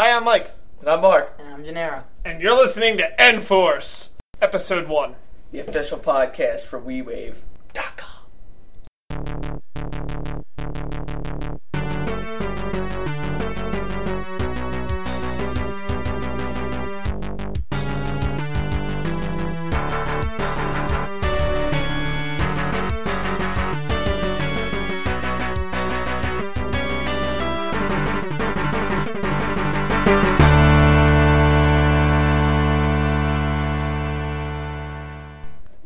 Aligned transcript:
Hi, 0.00 0.12
I'm 0.16 0.24
Mike, 0.24 0.52
And 0.80 0.88
I'm 0.88 1.02
Mark, 1.02 1.34
And 1.38 1.50
I'm 1.50 1.62
Gennaro. 1.62 2.04
and 2.24 2.40
you're 2.40 2.56
listening 2.56 2.96
to 2.96 3.20
N 3.20 3.42
Force, 3.42 4.12
Episode 4.40 4.88
1. 4.88 5.14
the 5.52 5.58
official 5.60 5.98
podcast 5.98 6.62
for 6.62 6.80
WeWave.com. 6.80 8.09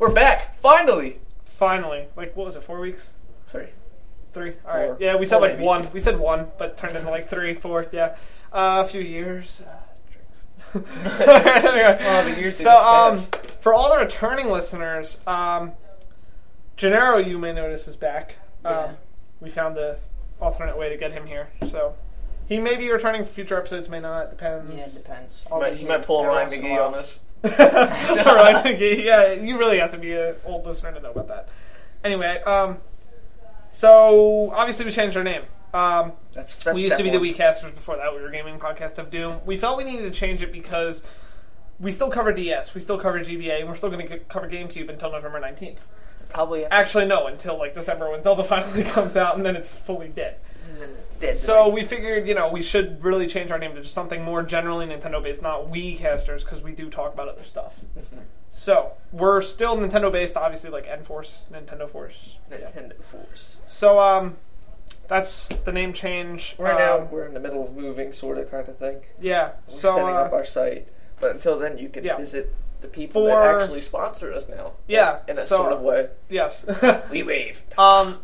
We're 0.07 0.13
back, 0.13 0.55
finally. 0.59 1.19
Finally. 1.47 2.09
Like, 2.15 2.37
what 2.37 2.45
was 2.45 2.57
it, 2.57 2.63
four 2.63 2.79
weeks? 2.79 3.15
Three. 3.47 3.69
Three? 4.35 4.53
Alright. 4.67 4.89
Four. 4.89 4.97
Yeah, 5.01 5.17
we 5.17 5.25
said 5.25 5.39
Four, 5.39 5.49
like 5.49 5.53
maybe. 5.55 5.65
one. 5.65 5.89
We 5.95 6.01
said 6.01 6.19
one, 6.19 6.49
but 6.59 6.77
turned 6.77 6.95
into 6.95 7.09
like 7.09 7.31
three, 7.31 7.55
four, 7.55 7.87
yeah. 7.91 8.17
Uh, 8.53 8.83
a 8.85 8.87
few 8.87 9.01
years. 9.01 9.63
Uh, 9.67 9.77
drinks. 10.13 10.47
Anyway. 11.27 11.99
Oh, 12.03 12.25
the 12.29 12.39
years 12.39 12.59
So, 12.59 12.77
um, 12.77 13.17
for 13.61 13.73
all 13.73 13.91
the 13.91 13.99
returning 13.99 14.51
listeners, 14.51 15.23
um, 15.27 15.73
Gennaro, 16.77 17.17
you 17.17 17.39
may 17.39 17.55
notice, 17.55 17.89
is 17.89 17.97
back. 17.97 18.37
Um, 18.63 18.75
Yeah. 18.75 18.93
we 19.41 19.49
found 19.49 19.75
the 19.75 19.97
alternate 20.39 20.77
way 20.77 20.91
to 20.91 20.99
get 20.99 21.13
him 21.13 21.25
here, 21.25 21.49
so 21.67 21.95
he 22.47 22.59
may 22.59 22.77
be 22.77 22.93
returning 22.93 23.25
for 23.25 23.31
future 23.33 23.57
episodes, 23.57 23.89
may 23.89 24.01
not. 24.01 24.29
Depends. 24.33 24.71
Yeah, 24.71 24.85
it 24.85 25.03
depends. 25.03 25.45
He 25.51 25.59
might, 25.59 25.73
he 25.77 25.87
might 25.87 26.03
pull 26.03 26.25
a 26.25 26.27
Ryan 26.27 26.49
once 26.51 26.61
McGee 26.61 26.87
on 26.87 26.95
us. 26.95 27.21
Right, 28.25 28.81
Yeah, 28.81 29.33
you 29.33 29.59
really 29.59 29.79
have 29.79 29.91
to 29.91 29.99
be 29.99 30.13
an 30.13 30.37
old 30.45 30.67
listener 30.67 30.93
to 30.93 31.01
know 31.01 31.11
about 31.11 31.29
that. 31.29 31.49
Anyway, 32.03 32.41
um, 32.43 32.79
so 33.71 34.51
obviously 34.55 34.87
we 34.87 34.93
changed 34.93 35.17
our 35.17 35.25
name. 35.25 35.43
Um, 35.75 36.13
That's, 36.33 36.55
that's 36.55 36.75
we 36.75 36.85
used 36.85 36.97
to 36.97 37.03
be 37.03 37.11
step 37.11 37.21
the 37.21 37.27
one. 37.27 37.35
Weekasters 37.35 37.75
before 37.75 37.97
that. 37.97 38.15
We 38.15 38.23
were 38.23 38.31
Gaming 38.31 38.59
Podcast 38.59 38.99
of 38.99 39.11
Doom. 39.11 39.41
We 39.45 39.57
felt 39.57 39.77
we 39.77 39.85
needed 39.85 40.05
to 40.05 40.11
change 40.11 40.43
it 40.43 40.53
because 40.53 41.03
we 41.81 41.91
still 41.91 42.11
cover 42.11 42.33
DS, 42.33 42.75
we 42.75 42.81
still 42.81 42.99
cover 42.99 43.21
GBA, 43.21 43.61
and 43.61 43.69
we're 43.69 43.75
still 43.75 43.91
going 43.91 44.07
to 44.07 44.19
cover 44.21 44.49
GameCube 44.49 44.89
until 44.89 45.11
November 45.11 45.41
19th. 45.41 45.81
Probably 46.31 46.65
Actually, 46.67 47.07
no, 47.07 47.27
until 47.27 47.59
like 47.59 47.75
December 47.75 48.11
when 48.11 48.23
Zelda 48.23 48.45
finally 48.45 48.85
comes 48.85 49.17
out, 49.17 49.37
and 49.37 49.45
then 49.45 49.57
it's 49.57 49.69
fully 49.69 50.09
dead. 50.09 50.37
So 51.33 51.69
we 51.69 51.85
figured, 51.85 52.29
you 52.29 52.35
know, 52.35 52.49
we 52.51 52.61
should 52.63 53.03
really 53.03 53.27
change 53.27 53.51
our 53.51 53.59
name 53.59 53.75
to 53.75 53.81
just 53.83 53.95
something 53.95 54.23
more 54.23 54.43
generally 54.43 54.87
Nintendo 54.87 55.23
based, 55.23 55.41
not 55.43 55.71
Weecasters, 55.71 56.41
because 56.41 56.61
we 56.63 56.73
do 56.73 56.91
talk 56.91 57.15
about 57.15 57.29
other 57.29 57.45
stuff. 57.45 57.81
So 58.57 58.93
we're 59.11 59.43
still 59.43 59.77
Nintendo 59.77 60.13
based, 60.13 60.37
obviously, 60.37 60.71
like 60.71 60.87
N 60.87 61.03
Force, 61.03 61.49
Nintendo 61.53 61.89
Force. 61.91 62.37
Nintendo 62.49 63.03
Force. 63.03 63.61
So 63.67 63.99
um, 63.99 64.37
that's 65.09 65.49
the 65.49 65.73
name 65.73 65.93
change. 65.93 66.55
Right 66.57 66.79
now, 66.79 66.99
Um, 66.99 67.11
we're 67.11 67.27
in 67.27 67.35
the 67.35 67.41
middle 67.41 67.65
of 67.65 67.75
moving, 67.75 68.13
sort 68.13 68.39
of, 68.39 68.49
kind 68.53 68.69
of 68.69 68.79
thing. 68.79 69.01
yeah. 69.21 69.47
We're 69.49 69.55
So 69.67 69.97
setting 69.97 70.15
up 70.15 70.33
uh, 70.33 70.37
our 70.37 70.45
site, 70.45 70.87
but 71.19 71.33
until 71.33 71.59
then, 71.59 71.79
you 71.79 71.89
can 71.89 72.05
Yeah. 72.05 72.17
visit 72.17 72.55
the 72.81 72.87
people 72.87 73.23
For- 73.23 73.31
that 73.31 73.61
actually 73.63 73.81
sponsor 73.81 74.33
us 74.33 74.49
now. 74.49 74.75
Yeah, 74.87 75.19
in 75.27 75.37
a 75.37 75.41
so- 75.43 75.57
sort 75.57 75.73
of 75.73 75.81
way. 75.81 76.11
yes. 76.29 76.65
We 77.11 77.25
wave. 77.25 77.63
um, 77.77 78.19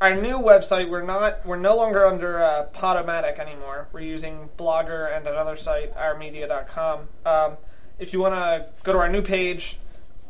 our 0.00 0.14
new 0.14 0.38
website, 0.38 0.88
we're 0.88 1.02
not, 1.02 1.44
we're 1.44 1.56
no 1.56 1.76
longer 1.76 2.06
under 2.06 2.42
uh, 2.42 2.66
Podomatic 2.72 3.38
anymore. 3.38 3.88
We're 3.92 4.00
using 4.00 4.48
Blogger 4.56 5.14
and 5.14 5.26
another 5.26 5.56
site, 5.56 5.94
ourmedia.com. 5.94 7.08
Um, 7.26 7.56
if 7.98 8.12
you 8.12 8.20
want 8.20 8.34
to 8.34 8.66
go 8.84 8.92
to 8.92 8.98
our 8.98 9.08
new 9.08 9.22
page, 9.22 9.78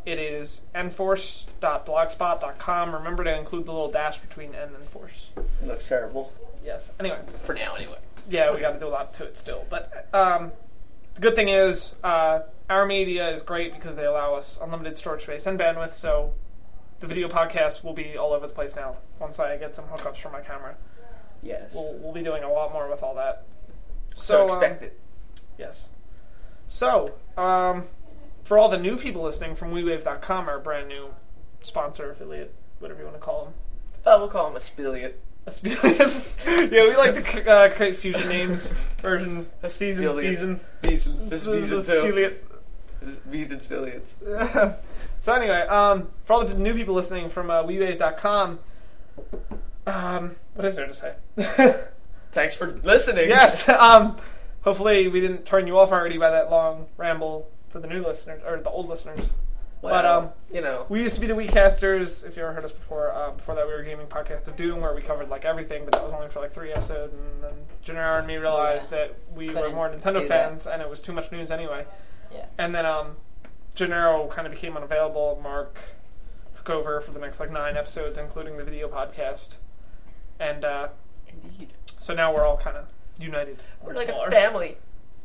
it 0.07 0.19
is 0.19 0.63
enforce.blogspot.com. 0.75 2.95
Remember 2.95 3.25
to 3.25 3.39
include 3.39 3.67
the 3.67 3.73
little 3.73 3.91
dash 3.91 4.19
between 4.19 4.55
N 4.55 4.71
and 4.75 4.85
force. 4.85 5.29
It 5.37 5.67
looks 5.67 5.87
terrible 5.87 6.33
Yes. 6.65 6.93
Anyway, 7.01 7.19
for 7.27 7.55
now, 7.55 7.75
anyway. 7.75 7.99
yeah, 8.29 8.55
we 8.55 8.61
got 8.61 8.73
to 8.73 8.79
do 8.79 8.87
a 8.89 8.91
lot 8.91 9.15
to 9.15 9.25
it 9.25 9.39
still. 9.39 9.65
But 9.71 10.07
um, 10.13 10.53
the 11.15 11.21
good 11.23 11.35
thing 11.35 11.49
is, 11.49 11.95
uh, 12.05 12.41
our 12.69 12.85
media 12.85 13.31
is 13.31 13.41
great 13.41 13.73
because 13.73 13.97
they 13.97 14.05
allow 14.05 14.35
us 14.35 14.59
unlimited 14.63 14.99
storage 14.99 15.23
space 15.23 15.47
and 15.47 15.59
bandwidth. 15.59 15.95
So 15.95 16.35
the 17.01 17.07
video 17.07 17.29
podcast 17.29 17.85
will 17.85 17.93
be 17.93 18.17
all 18.17 18.33
over 18.33 18.47
the 18.47 18.53
place 18.53 18.75
now. 18.77 18.97
Once 19.19 19.39
I 19.41 19.57
get 19.57 19.75
some 19.77 19.87
hookups 19.87 20.19
for 20.19 20.31
my 20.31 20.41
camera, 20.41 20.77
Yes. 21.43 21.73
we'll 21.75 21.95
we'll 21.99 22.13
be 22.13 22.23
doing 22.23 22.43
a 22.43 22.53
lot 22.53 22.73
more 22.73 22.89
with 22.91 23.03
all 23.03 23.15
that. 23.15 23.45
so 24.13 24.43
um, 24.45 24.49
expect 24.51 24.83
it. 24.83 24.99
yes. 25.59 25.89
So 26.67 27.15
um, 27.37 27.85
for 28.43 28.59
all 28.59 28.69
the 28.69 28.79
new 28.79 28.97
people 28.97 29.23
listening 29.23 29.55
from 29.55 29.71
WeWave.com, 29.73 30.49
our 30.49 30.59
brand 30.59 30.89
new 30.89 31.09
sponsor 31.63 32.11
affiliate, 32.11 32.55
whatever 32.79 33.01
you 33.01 33.07
want 33.07 33.17
to 33.17 33.23
call 33.23 33.45
them. 33.45 33.55
Oh, 34.07 34.19
we'll 34.19 34.29
call 34.29 34.49
him 34.49 34.57
a 34.57 34.61
spiliot. 34.61 35.21
Aspilian. 35.47 36.71
yeah, 36.71 36.83
we 36.85 36.97
like 36.97 37.15
to 37.15 37.25
c- 37.25 37.49
uh, 37.49 37.69
create 37.71 37.97
fusion 37.97 38.29
names. 38.29 38.71
Version 39.01 39.49
of 39.63 39.73
season 39.73 40.05
Aspilian. 40.05 40.29
season. 40.31 40.61
Beeson. 40.83 41.29
This 41.31 41.45
This 41.45 41.71
is 41.73 41.87
Beeson 41.89 42.03
too. 42.03 42.13
Aspilian. 42.13 43.31
Beeson 43.31 43.59
spiliets. 43.61 44.13
so 45.21 45.33
anyway, 45.33 45.61
um, 45.63 46.09
for 46.25 46.35
all 46.35 46.45
the 46.45 46.55
new 46.55 46.75
people 46.75 46.95
listening 46.95 47.29
from 47.29 47.51
uh, 47.51 47.63
WeWave.com, 47.63 48.59
um, 49.87 50.37
what 50.55 50.65
is 50.65 50.77
there 50.77 50.87
to 50.87 50.95
say? 50.95 51.15
Thanks 52.33 52.55
for 52.55 52.73
listening. 52.83 53.29
yes. 53.29 53.69
Um, 53.79 54.17
hopefully 54.63 55.09
we 55.09 55.21
didn't 55.21 55.45
turn 55.47 55.67
you 55.67 55.79
off 55.79 55.93
already 55.93 56.19
by 56.19 56.31
that 56.31 56.51
long 56.51 56.87
ramble 56.97 57.49
for 57.69 57.81
the 57.81 57.87
new 57.89 58.03
listeners 58.03 58.43
or 58.47 58.59
the 58.61 58.71
old 58.71 58.89
listeners. 58.89 59.33
Well, 59.81 59.95
But, 59.95 60.05
um, 60.05 60.31
you 60.53 60.61
know, 60.61 60.87
We 60.89 61.01
used 61.01 61.15
to 61.15 61.21
be 61.21 61.29
the 61.29 61.35
Weecasters. 61.35 62.27
If 62.27 62.37
you 62.37 62.43
ever 62.43 62.53
heard 62.53 62.65
us 62.65 62.73
before, 62.73 63.13
uh, 63.13 63.31
before 63.31 63.55
that 63.55 63.67
we 63.67 63.73
were 63.73 63.83
gaming 63.85 64.09
podcast 64.09 64.49
of 64.49 64.57
Doom, 64.57 64.81
where 64.81 64.93
we 64.95 65.01
covered 65.03 65.29
like 65.29 65.45
everything, 65.45 65.85
but 65.85 65.93
that 65.93 66.03
was 66.03 66.13
only 66.13 66.29
for 66.29 66.41
like 66.41 66.53
three 66.53 66.73
episodes. 66.73 67.15
And 67.15 67.43
then 67.45 67.53
Gennaro 67.83 68.19
and 68.19 68.27
me 68.27 68.37
realized 68.37 68.91
that 68.91 69.15
we 69.35 69.47
were 69.47 69.53
Couldn't 69.55 69.75
more 69.77 69.89
Nintendo 69.89 70.27
fans, 70.27 70.67
and 70.67 70.83
it 70.83 70.91
was 70.91 71.01
too 71.01 71.13
much 71.13 71.31
news 71.31 71.53
anyway. 71.53 71.87
Yeah. 72.35 72.47
And 72.59 72.75
then 72.75 72.85
um, 72.87 73.17
Gennaro 73.75 74.29
kind 74.29 74.47
of 74.47 74.53
became 74.53 74.77
unavailable. 74.77 75.39
Mark 75.43 75.81
took 76.55 76.71
over 76.71 77.01
for 77.01 77.13
the 77.13 77.21
next 77.21 77.41
like 77.41 77.51
nine 77.51 77.77
episodes, 77.77 78.19
including 78.19 78.57
the 78.57 78.65
video 78.65 78.89
podcast. 78.89 79.57
And 80.41 80.65
uh, 80.65 80.89
indeed, 81.29 81.73
so 81.99 82.15
now 82.15 82.35
we're 82.35 82.45
all 82.45 82.57
kind 82.57 82.77
of 82.77 82.87
united. 83.19 83.63
we're 83.83 83.95
like 83.95 84.09
more. 84.09 84.29
a 84.29 84.31
family. 84.31 84.77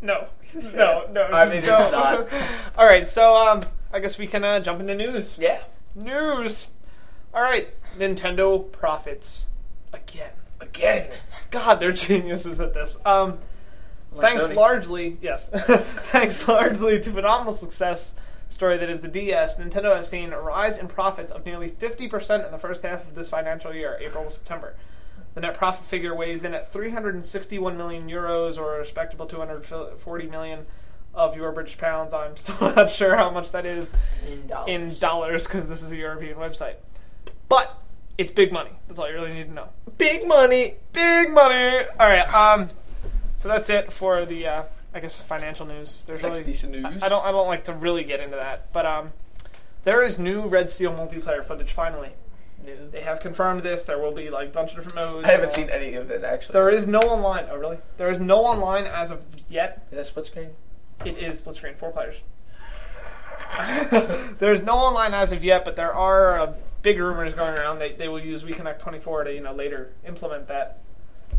No, 0.02 0.28
no, 0.76 1.08
no. 1.12 1.30
I 1.32 1.46
just 1.46 1.50
mean, 1.52 1.60
it's 1.60 1.68
don't. 1.68 1.92
not. 1.92 2.28
all 2.78 2.86
right, 2.86 3.08
so 3.08 3.36
um, 3.36 3.64
I 3.94 4.00
guess 4.00 4.18
we 4.18 4.28
can 4.28 4.44
uh, 4.44 4.60
jump 4.60 4.80
into 4.82 4.96
news. 4.96 5.38
Yeah. 5.40 5.62
News. 5.96 6.68
All 7.34 7.42
right, 7.42 7.70
Nintendo 7.98 8.70
profits 8.72 9.48
again. 9.94 10.32
Again. 10.60 11.10
God, 11.52 11.76
they're 11.80 11.92
geniuses 11.92 12.60
at 12.62 12.74
this. 12.74 13.00
Um, 13.06 13.38
Like 14.14 14.32
thanks 14.32 14.48
Sony. 14.48 14.56
largely, 14.56 15.18
yes, 15.22 15.50
thanks 15.54 16.48
largely 16.48 17.00
to 17.00 17.12
phenomenal 17.12 17.52
success 17.54 18.14
story 18.54 18.78
that 18.78 18.90
is 18.90 19.02
the 19.02 19.08
DS. 19.08 19.60
Nintendo 19.60 19.96
has 19.96 20.08
seen 20.08 20.32
a 20.32 20.40
rise 20.40 20.78
in 20.78 20.88
profits 20.88 21.32
of 21.32 21.46
nearly 21.46 21.68
fifty 21.70 22.08
percent 22.08 22.46
in 22.46 22.52
the 22.52 22.58
first 22.58 22.84
half 22.84 23.08
of 23.08 23.16
this 23.16 23.30
financial 23.30 23.74
year, 23.74 23.98
April 24.02 24.26
to 24.26 24.32
September. 24.32 24.76
The 25.34 25.42
net 25.42 25.56
profit 25.56 25.86
figure 25.86 26.16
weighs 26.16 26.46
in 26.46 26.54
at 26.54 26.72
361 26.72 27.76
million 27.76 28.08
euros, 28.08 28.58
or 28.60 28.76
a 28.76 28.78
respectable 28.80 29.26
240 29.26 30.28
million 30.28 30.68
of 31.16 31.36
your 31.36 31.52
British 31.52 31.78
pounds. 31.78 32.14
I'm 32.14 32.38
still 32.44 32.56
not 32.76 32.92
sure 32.92 33.16
how 33.18 33.32
much 33.32 33.52
that 33.52 33.66
is 33.66 33.94
In 34.68 34.94
dollars. 35.00 35.48
because 35.48 35.68
this 35.68 35.82
is 35.82 35.92
a 35.92 35.98
European 35.98 36.38
website. 36.38 36.76
But 37.50 37.80
it's 38.18 38.32
big 38.32 38.52
money. 38.52 38.70
That's 38.88 39.00
all 39.00 39.10
you 39.10 39.16
really 39.16 39.34
need 39.34 39.46
to 39.48 39.54
know. 39.54 39.70
Big 39.98 40.28
money. 40.28 40.76
Big 40.92 41.32
money. 41.32 41.86
All 42.00 42.08
right. 42.08 42.32
Um. 42.34 42.70
So 43.36 43.50
that's 43.50 43.70
it 43.70 43.92
for 43.92 44.24
the, 44.26 44.48
uh, 44.48 44.64
I 44.94 45.00
guess, 45.00 45.20
financial 45.22 45.66
news. 45.66 46.06
There's 46.06 46.22
Next 46.22 46.32
really, 46.32 46.44
piece 46.44 46.64
of 46.64 46.70
news. 46.70 46.86
I, 46.86 47.06
I 47.06 47.10
don't, 47.10 47.26
I 47.26 47.32
don't 47.32 47.48
like 47.48 47.64
to 47.66 47.74
really 47.74 48.04
get 48.04 48.20
into 48.20 48.38
that, 48.38 48.72
but 48.72 48.86
um, 48.86 49.12
there 49.84 50.02
is 50.02 50.20
new 50.20 50.48
Red 50.48 50.72
Steel 50.72 50.94
multiplayer 50.94 51.44
footage. 51.44 51.72
Finally, 51.72 52.12
New. 52.64 52.90
they 52.92 53.02
have 53.02 53.20
confirmed 53.20 53.64
this. 53.64 53.86
There 53.86 53.98
will 53.98 54.14
be 54.14 54.30
like 54.30 54.50
a 54.50 54.52
bunch 54.52 54.72
of 54.72 54.78
different 54.78 54.96
modes. 54.96 55.28
I 55.28 55.32
haven't 55.32 55.52
seen 55.52 55.68
any 55.72 55.94
of 55.96 56.12
it 56.12 56.24
actually. 56.24 56.54
There 56.54 56.70
is 56.70 56.88
no 56.88 57.00
online. 57.00 57.48
Oh, 57.50 57.58
really? 57.58 57.78
There 57.98 58.10
is 58.10 58.20
no 58.20 58.46
online 58.46 58.86
as 58.86 59.12
of 59.12 59.26
yet. 59.50 59.88
Is 59.92 59.98
that 59.98 60.08
split 60.08 60.26
screen? 60.28 60.50
It 61.04 61.18
is 61.18 61.40
split 61.40 61.56
screen, 61.56 61.76
four 61.76 61.92
players. 61.92 62.22
There's 64.40 64.62
no 64.62 64.74
online 64.74 65.14
as 65.14 65.32
of 65.32 65.44
yet, 65.44 65.66
but 65.66 65.76
there 65.76 65.94
are 65.94 66.40
uh, 66.40 66.54
big 66.82 67.00
rumors 67.00 67.34
going 67.34 67.58
around. 67.58 67.80
They 67.80 67.94
they 67.94 68.08
will 68.08 68.20
use 68.20 68.44
WiiConnect 68.44 68.80
24 68.80 69.26
to 69.26 69.34
you 69.34 69.42
know 69.42 69.54
later 69.54 69.92
implement 70.06 70.48
that. 70.48 70.80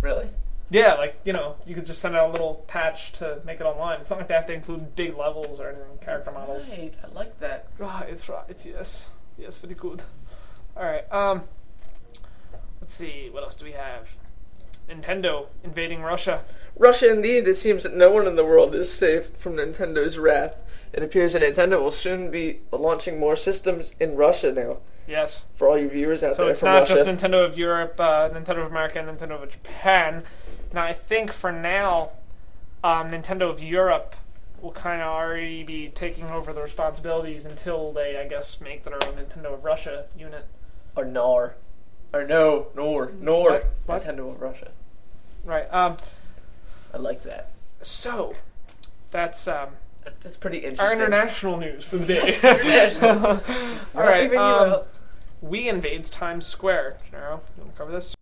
Really? 0.00 0.26
Yeah, 0.70 0.94
like 0.94 1.20
you 1.24 1.32
know, 1.32 1.56
you 1.66 1.74
could 1.74 1.86
just 1.86 2.00
send 2.00 2.16
out 2.16 2.30
a 2.30 2.32
little 2.32 2.64
patch 2.66 3.12
to 3.12 3.40
make 3.44 3.60
it 3.60 3.64
online. 3.64 4.00
It's 4.00 4.10
not 4.10 4.18
like 4.18 4.28
they 4.28 4.34
have 4.34 4.46
to 4.46 4.54
include 4.54 4.96
big 4.96 5.16
levels 5.16 5.60
or 5.60 5.68
anything, 5.68 5.98
character 6.00 6.32
models. 6.32 6.68
Right. 6.70 6.94
I 7.04 7.12
like 7.14 7.38
that. 7.40 7.68
Right, 7.78 8.08
it's 8.08 8.28
right. 8.28 8.44
It's 8.48 8.64
yes, 8.66 9.10
yes, 9.38 9.58
very 9.58 9.74
good. 9.74 10.02
All 10.76 10.84
right. 10.84 11.10
Um, 11.12 11.42
let's 12.80 12.94
see. 12.94 13.28
What 13.30 13.42
else 13.42 13.56
do 13.56 13.64
we 13.64 13.72
have? 13.72 14.16
Nintendo 14.88 15.46
invading 15.62 16.02
Russia. 16.02 16.42
Russia, 16.76 17.10
indeed. 17.10 17.46
It 17.46 17.56
seems 17.56 17.84
that 17.84 17.94
no 17.94 18.10
one 18.10 18.26
in 18.26 18.36
the 18.36 18.44
world 18.44 18.74
is 18.74 18.92
safe 18.92 19.28
from 19.36 19.54
Nintendo's 19.56 20.18
wrath. 20.18 20.62
It 20.92 21.02
appears 21.02 21.32
that 21.32 21.42
Nintendo 21.42 21.80
will 21.80 21.90
soon 21.90 22.30
be 22.30 22.60
launching 22.72 23.18
more 23.18 23.36
systems 23.36 23.92
in 24.00 24.16
Russia 24.16 24.52
now. 24.52 24.78
Yes. 25.06 25.44
For 25.54 25.68
all 25.68 25.78
you 25.78 25.88
viewers 25.88 26.22
out 26.22 26.36
So 26.36 26.44
there 26.44 26.52
it's 26.52 26.62
not 26.62 26.80
Russia. 26.88 27.04
just 27.04 27.22
Nintendo 27.24 27.44
of 27.44 27.58
Europe, 27.58 27.98
uh, 27.98 28.30
Nintendo 28.30 28.64
of 28.64 28.70
America, 28.70 28.98
and 28.98 29.08
Nintendo 29.08 29.42
of 29.42 29.50
Japan. 29.50 30.22
Now, 30.74 30.84
I 30.84 30.92
think 30.92 31.32
for 31.32 31.52
now, 31.52 32.10
um, 32.82 33.10
Nintendo 33.10 33.48
of 33.48 33.62
Europe 33.62 34.16
will 34.60 34.72
kind 34.72 35.00
of 35.00 35.08
already 35.08 35.62
be 35.62 35.88
taking 35.88 36.24
over 36.30 36.52
the 36.52 36.62
responsibilities 36.62 37.46
until 37.46 37.92
they, 37.92 38.18
I 38.18 38.26
guess, 38.26 38.60
make 38.60 38.84
their 38.84 38.94
own 38.94 39.14
Nintendo 39.14 39.54
of 39.54 39.64
Russia 39.64 40.06
unit. 40.18 40.46
or 40.96 41.04
NOR. 41.04 41.54
Or 42.12 42.24
no, 42.26 42.66
NOR. 42.74 43.10
NOR. 43.20 43.50
What? 43.52 43.64
What? 43.86 44.04
Nintendo 44.04 44.30
of 44.34 44.40
Russia. 44.40 44.70
Right. 45.44 45.72
Um, 45.72 45.96
I 46.92 46.96
like 46.98 47.22
that. 47.24 47.50
so, 47.82 48.34
that's 49.10 49.46
um, 49.46 49.68
That's 50.22 50.36
pretty 50.36 50.58
interesting. 50.58 50.86
our 50.86 50.92
international 50.92 51.56
news 51.58 51.84
for 51.84 51.98
the 51.98 52.06
day. 52.14 53.80
All 53.94 54.02
right. 54.02 54.34
Um, 54.34 54.82
Wii 55.44 55.66
invades 55.66 56.08
Times 56.10 56.46
Square. 56.46 56.96
Gennaro, 57.10 57.42
you 57.56 57.62
want 57.62 57.74
to 57.74 57.78
cover 57.78 57.92
this? 57.92 58.14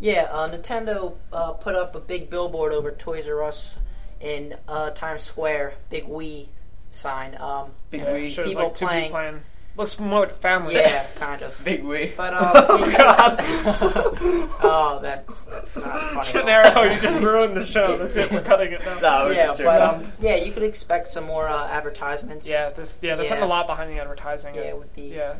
Yeah, 0.00 0.28
uh, 0.32 0.48
Nintendo 0.48 1.16
uh, 1.32 1.52
put 1.52 1.74
up 1.74 1.94
a 1.94 2.00
big 2.00 2.30
billboard 2.30 2.72
over 2.72 2.90
Toys 2.90 3.28
R 3.28 3.42
Us 3.42 3.76
in 4.20 4.54
uh, 4.66 4.90
Times 4.90 5.22
Square, 5.22 5.74
big 5.90 6.04
Wii 6.06 6.48
sign. 6.90 7.36
Um, 7.38 7.72
Big 7.90 8.00
Yeah, 8.00 8.12
Wii. 8.12 8.44
people 8.44 8.62
like, 8.64 8.74
two 8.74 8.86
people 8.86 8.88
playing. 8.88 9.10
playing. 9.10 9.40
Looks 9.76 9.98
more 9.98 10.20
like 10.20 10.32
a 10.32 10.34
family. 10.34 10.74
yeah, 10.74 11.06
kind 11.14 11.40
of. 11.42 11.58
Big 11.64 11.82
Wii. 11.84 12.16
But 12.16 12.34
um, 12.34 12.42
Oh 12.68 12.94
God, 12.96 13.36
oh, 14.62 14.98
that's 15.00 15.46
that's 15.46 15.76
not 15.76 15.84
funny. 15.84 16.18
at 16.18 16.76
all. 16.76 16.82
Gennaro, 16.82 16.82
you 16.94 17.00
just 17.00 17.22
ruined 17.22 17.56
the 17.56 17.64
show. 17.64 17.96
That's 17.96 18.16
it. 18.16 18.30
We're 18.30 18.42
cutting 18.42 18.72
it 18.72 18.84
now. 18.84 18.98
No, 19.00 19.30
Yeah, 19.30 19.54
but 19.58 19.80
um, 19.80 20.12
yeah, 20.20 20.36
you 20.36 20.52
could 20.52 20.64
expect 20.64 21.08
some 21.12 21.24
more 21.24 21.48
uh, 21.48 21.68
advertisements. 21.68 22.48
Yeah, 22.48 22.70
this. 22.70 22.98
Yeah, 23.00 23.14
they're 23.14 23.24
Yeah. 23.24 23.30
putting 23.30 23.44
a 23.44 23.48
lot 23.48 23.66
behind 23.68 23.90
the 23.90 24.00
advertising. 24.00 24.54
yeah, 24.54 24.62
and, 24.62 24.78
with 24.80 24.94
the 24.94 25.02
yeah. 25.02 25.34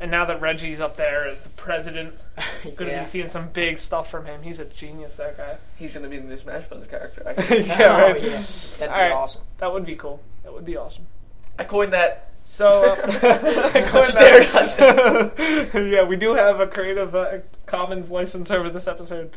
And 0.00 0.10
now 0.10 0.24
that 0.26 0.40
Reggie's 0.40 0.80
up 0.80 0.96
there 0.96 1.26
as 1.26 1.42
the 1.42 1.48
president, 1.50 2.14
gonna 2.76 2.90
yeah. 2.90 3.00
be 3.00 3.06
seeing 3.06 3.30
some 3.30 3.48
big 3.48 3.78
stuff 3.78 4.10
from 4.10 4.26
him. 4.26 4.42
He's 4.42 4.60
a 4.60 4.66
genius. 4.66 5.16
That 5.16 5.36
guy. 5.36 5.56
He's 5.76 5.94
gonna 5.94 6.08
be 6.08 6.18
the 6.18 6.28
new 6.28 6.38
Smash 6.38 6.68
Bros. 6.68 6.86
character. 6.86 7.22
I, 7.26 7.30
yeah, 7.54 7.76
oh, 7.80 8.12
right. 8.12 8.22
yeah, 8.22 8.30
that'd 8.30 8.78
be 8.78 8.84
Alright. 8.84 9.12
awesome. 9.12 9.42
That 9.58 9.72
would 9.72 9.86
be 9.86 9.96
cool. 9.96 10.22
That 10.44 10.52
would 10.52 10.64
be 10.64 10.76
awesome. 10.76 11.06
I 11.58 11.64
coined 11.64 11.92
that. 11.92 12.29
So, 12.50 12.66
uh, 12.94 12.96
Don't 13.92 14.08
you 14.08 14.12
dare 14.12 14.44
touch 14.44 14.76
yeah, 15.72 16.02
we 16.02 16.16
do 16.16 16.34
have 16.34 16.58
a 16.58 16.66
Creative 16.66 17.14
uh, 17.14 17.38
Commons 17.66 18.10
license 18.10 18.50
over 18.50 18.68
this 18.68 18.88
episode, 18.88 19.30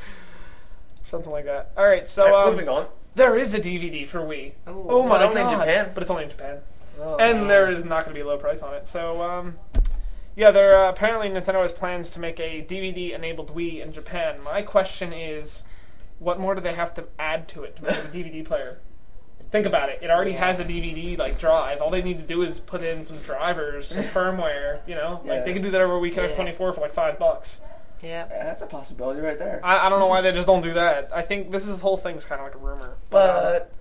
something 1.05 1.31
like 1.31 1.45
that. 1.45 1.73
All 1.77 1.85
right, 1.85 2.09
so 2.09 2.35
um, 2.35 2.49
moving 2.49 2.67
on. 2.67 2.87
there 3.13 3.37
is 3.37 3.53
a 3.53 3.59
DVD 3.59 4.07
for 4.07 4.21
Wii. 4.21 4.53
Ooh. 4.67 4.87
Oh 4.89 5.03
my 5.03 5.09
But 5.09 5.21
only 5.27 5.41
in! 5.41 5.49
Japan. 5.51 5.91
But 5.93 6.01
it's 6.01 6.09
only 6.09 6.23
in 6.23 6.31
Japan. 6.31 6.57
Oh, 6.99 7.17
and 7.17 7.41
man. 7.41 7.47
there 7.49 7.71
is 7.71 7.85
not 7.85 8.03
going 8.03 8.15
to 8.15 8.19
be 8.19 8.21
a 8.21 8.27
low 8.27 8.39
price 8.39 8.63
on 8.63 8.73
it. 8.73 8.87
So, 8.87 9.21
um, 9.21 9.59
yeah, 10.35 10.49
there 10.49 10.75
uh, 10.75 10.89
apparently 10.89 11.29
Nintendo 11.29 11.61
has 11.61 11.71
plans 11.71 12.09
to 12.11 12.19
make 12.19 12.39
a 12.39 12.65
DVD-enabled 12.67 13.53
Wii 13.53 13.79
in 13.79 13.93
Japan. 13.93 14.37
My 14.43 14.63
question 14.63 15.13
is, 15.13 15.65
what 16.17 16.39
more 16.39 16.55
do 16.55 16.61
they 16.61 16.73
have 16.73 16.95
to 16.95 17.03
add 17.19 17.47
to 17.49 17.61
it 17.61 17.75
to 17.75 17.83
make 17.83 17.91
it 17.95 18.05
a 18.05 18.07
DVD 18.07 18.43
player? 18.43 18.79
Think 19.53 19.67
about 19.67 19.89
it. 19.89 19.99
It 20.01 20.09
already 20.09 20.31
Yeah. 20.31 20.47
has 20.47 20.59
a 20.59 20.65
DVD 20.65 21.15
like 21.15 21.37
drive. 21.39 21.79
All 21.79 21.91
they 21.91 22.01
need 22.01 22.17
to 22.17 22.25
do 22.25 22.41
is 22.41 22.59
put 22.59 22.81
in 22.81 23.05
some 23.05 23.17
drivers, 23.19 23.89
some 23.89 24.03
firmware. 24.15 24.79
You 24.87 24.95
know, 24.95 25.21
like 25.23 25.45
they 25.45 25.53
can 25.53 25.61
do 25.61 25.69
that 25.69 25.79
over 25.79 25.93
WiiConnect 25.93 26.29
Yeah. 26.29 26.35
Twenty 26.35 26.51
Four 26.53 26.73
for 26.73 26.81
like 26.81 26.91
five 26.91 27.19
bucks. 27.19 27.61
Yeah. 28.01 28.25
That's 28.25 28.63
a 28.63 28.65
possibility 28.65 29.21
right 29.21 29.37
there. 29.37 29.61
I, 29.63 29.85
I 29.85 29.89
don't 29.89 29.99
know 29.99 30.07
why 30.07 30.21
they 30.21 30.31
just 30.31 30.47
don't 30.47 30.61
do 30.63 30.73
that. 30.73 31.09
I 31.13 31.21
think 31.21 31.51
this 31.51 31.67
is 31.67 31.81
whole 31.81 31.97
thing's 31.97 32.25
kind 32.25 32.41
of 32.41 32.47
like 32.47 32.55
a 32.55 32.57
rumor. 32.57 32.93
uh, 32.93 32.97
But 33.11 33.71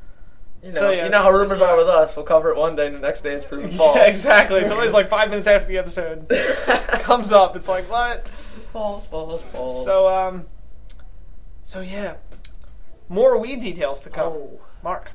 you 0.63 0.69
know, 0.69 0.75
So, 0.79 0.91
yeah, 0.91 1.05
you 1.05 1.11
know 1.11 1.23
how 1.23 1.31
rumors 1.33 1.61
are 1.63 1.75
with 1.77 1.89
us. 1.89 2.15
We'll 2.17 2.27
cover 2.27 2.51
it 2.51 2.57
one 2.59 2.77
day, 2.77 2.87
and 2.89 2.95
the 2.97 3.01
next 3.01 3.23
day 3.23 3.33
it's 3.33 3.45
proven 3.47 3.71
false. 3.79 3.97
yeah, 3.97 4.07
exactly. 4.09 4.61
It's 4.61 4.71
always 4.71 4.93
like 4.93 5.09
five 5.09 5.31
minutes 5.31 5.49
after 5.49 5.67
the 5.69 5.79
episode 5.79 6.29
comes 7.01 7.33
up. 7.33 7.57
It's 7.57 7.69
like 7.69 7.91
what? 7.91 8.29
false, 8.29 9.07
false, 9.07 9.43
false. 9.51 9.85
So 9.87 10.07
um, 10.09 10.45
so 11.63 11.81
yeah, 11.81 12.17
more 13.09 13.39
weed 13.39 13.61
details 13.63 14.01
to 14.03 14.11
come. 14.11 14.33
Oh. 14.35 14.61
Mark. 14.85 15.13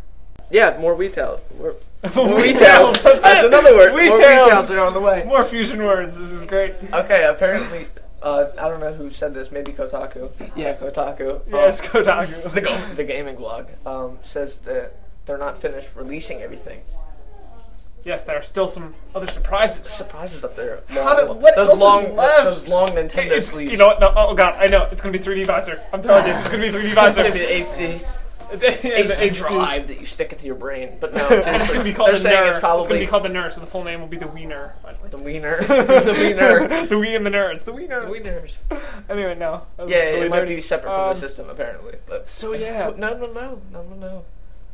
Yeah, 0.51 0.77
more 0.79 0.95
retail. 0.95 1.39
More, 1.57 1.75
More 2.15 2.37
retails. 2.37 3.01
that's 3.03 3.45
another 3.47 3.75
word. 3.75 3.89
More 3.91 3.99
retails 4.17 4.69
are 4.71 4.79
on 4.79 4.93
the 4.93 4.99
way. 4.99 5.23
More 5.25 5.43
fusion 5.43 5.83
words. 5.83 6.17
This 6.17 6.29
is 6.31 6.45
great. 6.45 6.75
Okay, 6.93 7.25
apparently, 7.25 7.87
uh, 8.21 8.47
I 8.57 8.69
don't 8.69 8.79
know 8.79 8.93
who 8.93 9.09
said 9.11 9.33
this. 9.33 9.51
Maybe 9.51 9.73
Kotaku. 9.73 10.29
Yeah, 10.55 10.75
Kotaku. 10.77 11.41
Yes, 11.49 11.81
Um, 11.81 11.87
Kotaku. 12.03 12.53
the, 12.53 12.61
go- 12.61 12.93
the 12.93 13.03
gaming 13.03 13.35
blog 13.35 13.65
um, 13.85 14.19
says 14.23 14.59
that 14.59 14.93
they're 15.25 15.39
not 15.39 15.57
finished 15.59 15.95
releasing 15.95 16.41
everything. 16.41 16.81
yes, 18.05 18.23
there 18.23 18.37
are 18.37 18.41
still 18.43 18.67
some 18.67 18.93
other 19.15 19.27
surprises. 19.27 19.87
Surprises 19.87 20.43
up 20.43 20.55
there. 20.55 20.81
How 20.89 21.15
did- 21.19 21.27
what 21.41 21.55
those 21.55 21.69
else 21.69 21.73
is 21.73 21.79
long, 21.79 22.15
left? 22.15 22.43
those 22.43 22.67
long 22.67 22.89
Nintendo 22.89 23.31
It's, 23.31 23.49
sleeves. 23.49 23.71
you 23.71 23.77
know 23.77 23.87
what? 23.87 23.99
No, 23.99 24.13
oh 24.15 24.33
god, 24.35 24.55
I 24.59 24.67
know. 24.67 24.87
It's 24.91 25.01
gonna 25.01 25.11
be 25.17 25.19
3D 25.19 25.45
visor. 25.47 25.81
I'm 25.91 26.01
telling 26.01 26.27
you, 26.27 26.33
it's 26.33 26.49
gonna 26.49 26.61
be 26.61 26.69
3D 26.69 26.93
visor. 26.93 27.21
It's 27.25 27.27
gonna 27.27 27.31
be 27.33 27.39
the 27.39 27.99
HD, 27.99 28.07
It's, 28.53 28.63
it's, 28.83 29.21
it's 29.21 29.37
drive 29.39 29.87
that 29.87 29.99
you 29.99 30.05
stick 30.05 30.31
into 30.31 30.45
your 30.45 30.55
brain. 30.55 30.97
But 30.99 31.13
no, 31.13 31.27
And 31.27 31.55
it's 31.61 31.71
gonna 31.71 31.83
be 31.83 31.93
called 31.93 32.07
they're 32.09 32.15
the 32.15 32.21
saying 32.21 32.43
Ner. 32.45 32.49
it's 32.51 32.59
probably 32.59 32.79
It's 32.81 32.87
gonna 32.87 32.99
be 33.01 33.07
called 33.07 33.23
the 33.23 33.29
Ner, 33.29 33.49
so 33.51 33.61
the 33.61 33.67
full 33.67 33.83
name 33.83 33.99
will 33.99 34.07
be 34.07 34.17
the 34.17 34.27
Wiener. 34.27 34.73
Finally. 34.81 35.09
the 35.09 35.17
wiener, 35.17 35.57
the 35.63 36.15
wiener, 36.17 36.85
the 36.87 36.95
Wii 36.95 37.15
and 37.15 37.25
the 37.25 37.29
Ner. 37.29 37.51
It's 37.51 37.65
the 37.65 37.73
Wiener. 37.73 38.05
the 38.05 38.11
wieners. 38.11 38.53
Anyway, 39.09 39.35
no. 39.35 39.67
Yeah, 39.79 39.97
really 39.97 40.21
it 40.21 40.29
might 40.29 40.47
be 40.47 40.61
separate 40.61 40.91
from 40.91 41.01
Um, 41.01 41.09
the 41.09 41.15
system 41.15 41.49
apparently, 41.49 41.95
but 42.07 42.29
So 42.29 42.53
yeah. 42.53 42.91
no, 42.95 43.13
no, 43.13 43.31
no, 43.31 43.61
no, 43.71 43.83
no, 43.83 43.95
no. 43.95 44.25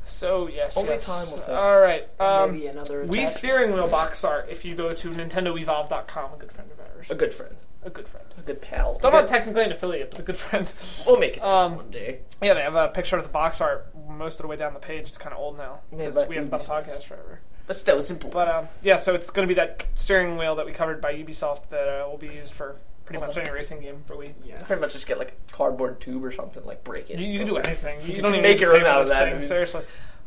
So 0.05 0.47
yes. 0.47 0.75
Only 0.77 0.91
yes. 0.91 1.05
time 1.05 1.37
will 1.37 1.45
tell. 1.45 1.55
All 1.55 1.79
right. 1.79 2.07
Um, 2.19 2.51
Maybe 2.51 2.67
another. 2.67 3.05
Wii 3.05 3.25
steering 3.27 3.73
wheel 3.73 3.87
box 3.87 4.23
art. 4.23 4.47
If 4.49 4.65
you 4.65 4.75
go 4.75 4.93
to 4.93 5.09
NintendoEvolve.com, 5.09 6.33
a 6.33 6.37
good 6.37 6.51
friend 6.51 6.69
of 6.71 6.79
ours. 6.79 7.07
A 7.09 7.15
good 7.15 7.33
friend, 7.33 7.55
A 7.85 7.89
good 7.89 8.07
friend. 8.07 8.25
a 8.37 8.41
good 8.41 8.61
pal. 8.61 8.95
Still 8.95 9.11
not 9.11 9.27
technically 9.27 9.63
an 9.65 9.71
affiliate, 9.71 10.11
but 10.11 10.19
a 10.19 10.23
good 10.23 10.37
friend. 10.37 10.71
We'll 11.05 11.17
make 11.17 11.37
it 11.37 11.43
Um, 11.43 11.75
one 11.75 11.89
day. 11.91 12.19
Yeah, 12.41 12.53
they 12.53 12.61
have 12.61 12.75
a 12.75 12.87
picture 12.89 13.17
of 13.17 13.23
the 13.23 13.29
box 13.29 13.59
art 13.61 13.87
most 14.07 14.39
of 14.39 14.43
the 14.43 14.47
way 14.47 14.55
down 14.55 14.73
the 14.73 14.79
page. 14.79 15.07
It's 15.09 15.17
kind 15.17 15.33
of 15.33 15.39
old 15.39 15.57
now 15.57 15.79
because 15.91 16.27
we 16.27 16.35
haven't 16.35 16.49
done 16.51 16.61
a 16.61 16.63
Ubisoft. 16.63 16.85
podcast 16.87 17.03
forever. 17.03 17.39
But 17.67 17.77
still, 17.77 17.99
it's 17.99 18.11
important. 18.11 18.33
But 18.33 18.47
um, 18.49 18.67
yeah, 18.81 18.97
so 18.97 19.15
it's 19.15 19.29
going 19.29 19.47
to 19.47 19.53
be 19.53 19.55
that 19.55 19.85
steering 19.95 20.37
wheel 20.37 20.55
that 20.55 20.65
we 20.65 20.71
covered 20.71 20.99
by 21.01 21.13
Ubisoft 21.13 21.69
that 21.69 21.87
uh, 21.87 22.09
will 22.09 22.17
be 22.17 22.27
used 22.27 22.53
for 22.53 22.75
pretty 23.05 23.19
much 23.25 23.37
any 23.37 23.49
racing 23.51 23.81
game 23.81 24.01
for 24.05 24.15
Wii. 24.15 24.33
Yeah. 24.45 24.61
Pretty 24.63 24.81
much 24.81 24.93
just 24.93 25.07
get 25.07 25.17
like 25.19 25.35
a 25.49 25.51
cardboard 25.53 25.99
tube 26.01 26.23
or 26.23 26.31
something, 26.31 26.63
like 26.65 26.83
break 26.83 27.09
it. 27.09 27.19
You, 27.19 27.27
you 27.27 27.39
can 27.39 27.47
do 27.47 27.57
anything. 27.57 27.99
You, 28.01 28.15
You 28.15 28.21
don't 28.21 28.31
can 28.31 28.39
even 28.39 28.41
make 28.43 28.57
need 28.57 28.61
your 28.61 28.75
own 28.75 28.81
for 28.81 28.87
out 28.87 29.01
of 29.01 29.07
this 29.07 29.13
that. 29.17 29.31
thing, 29.31 29.41
Seriously. 29.41 29.83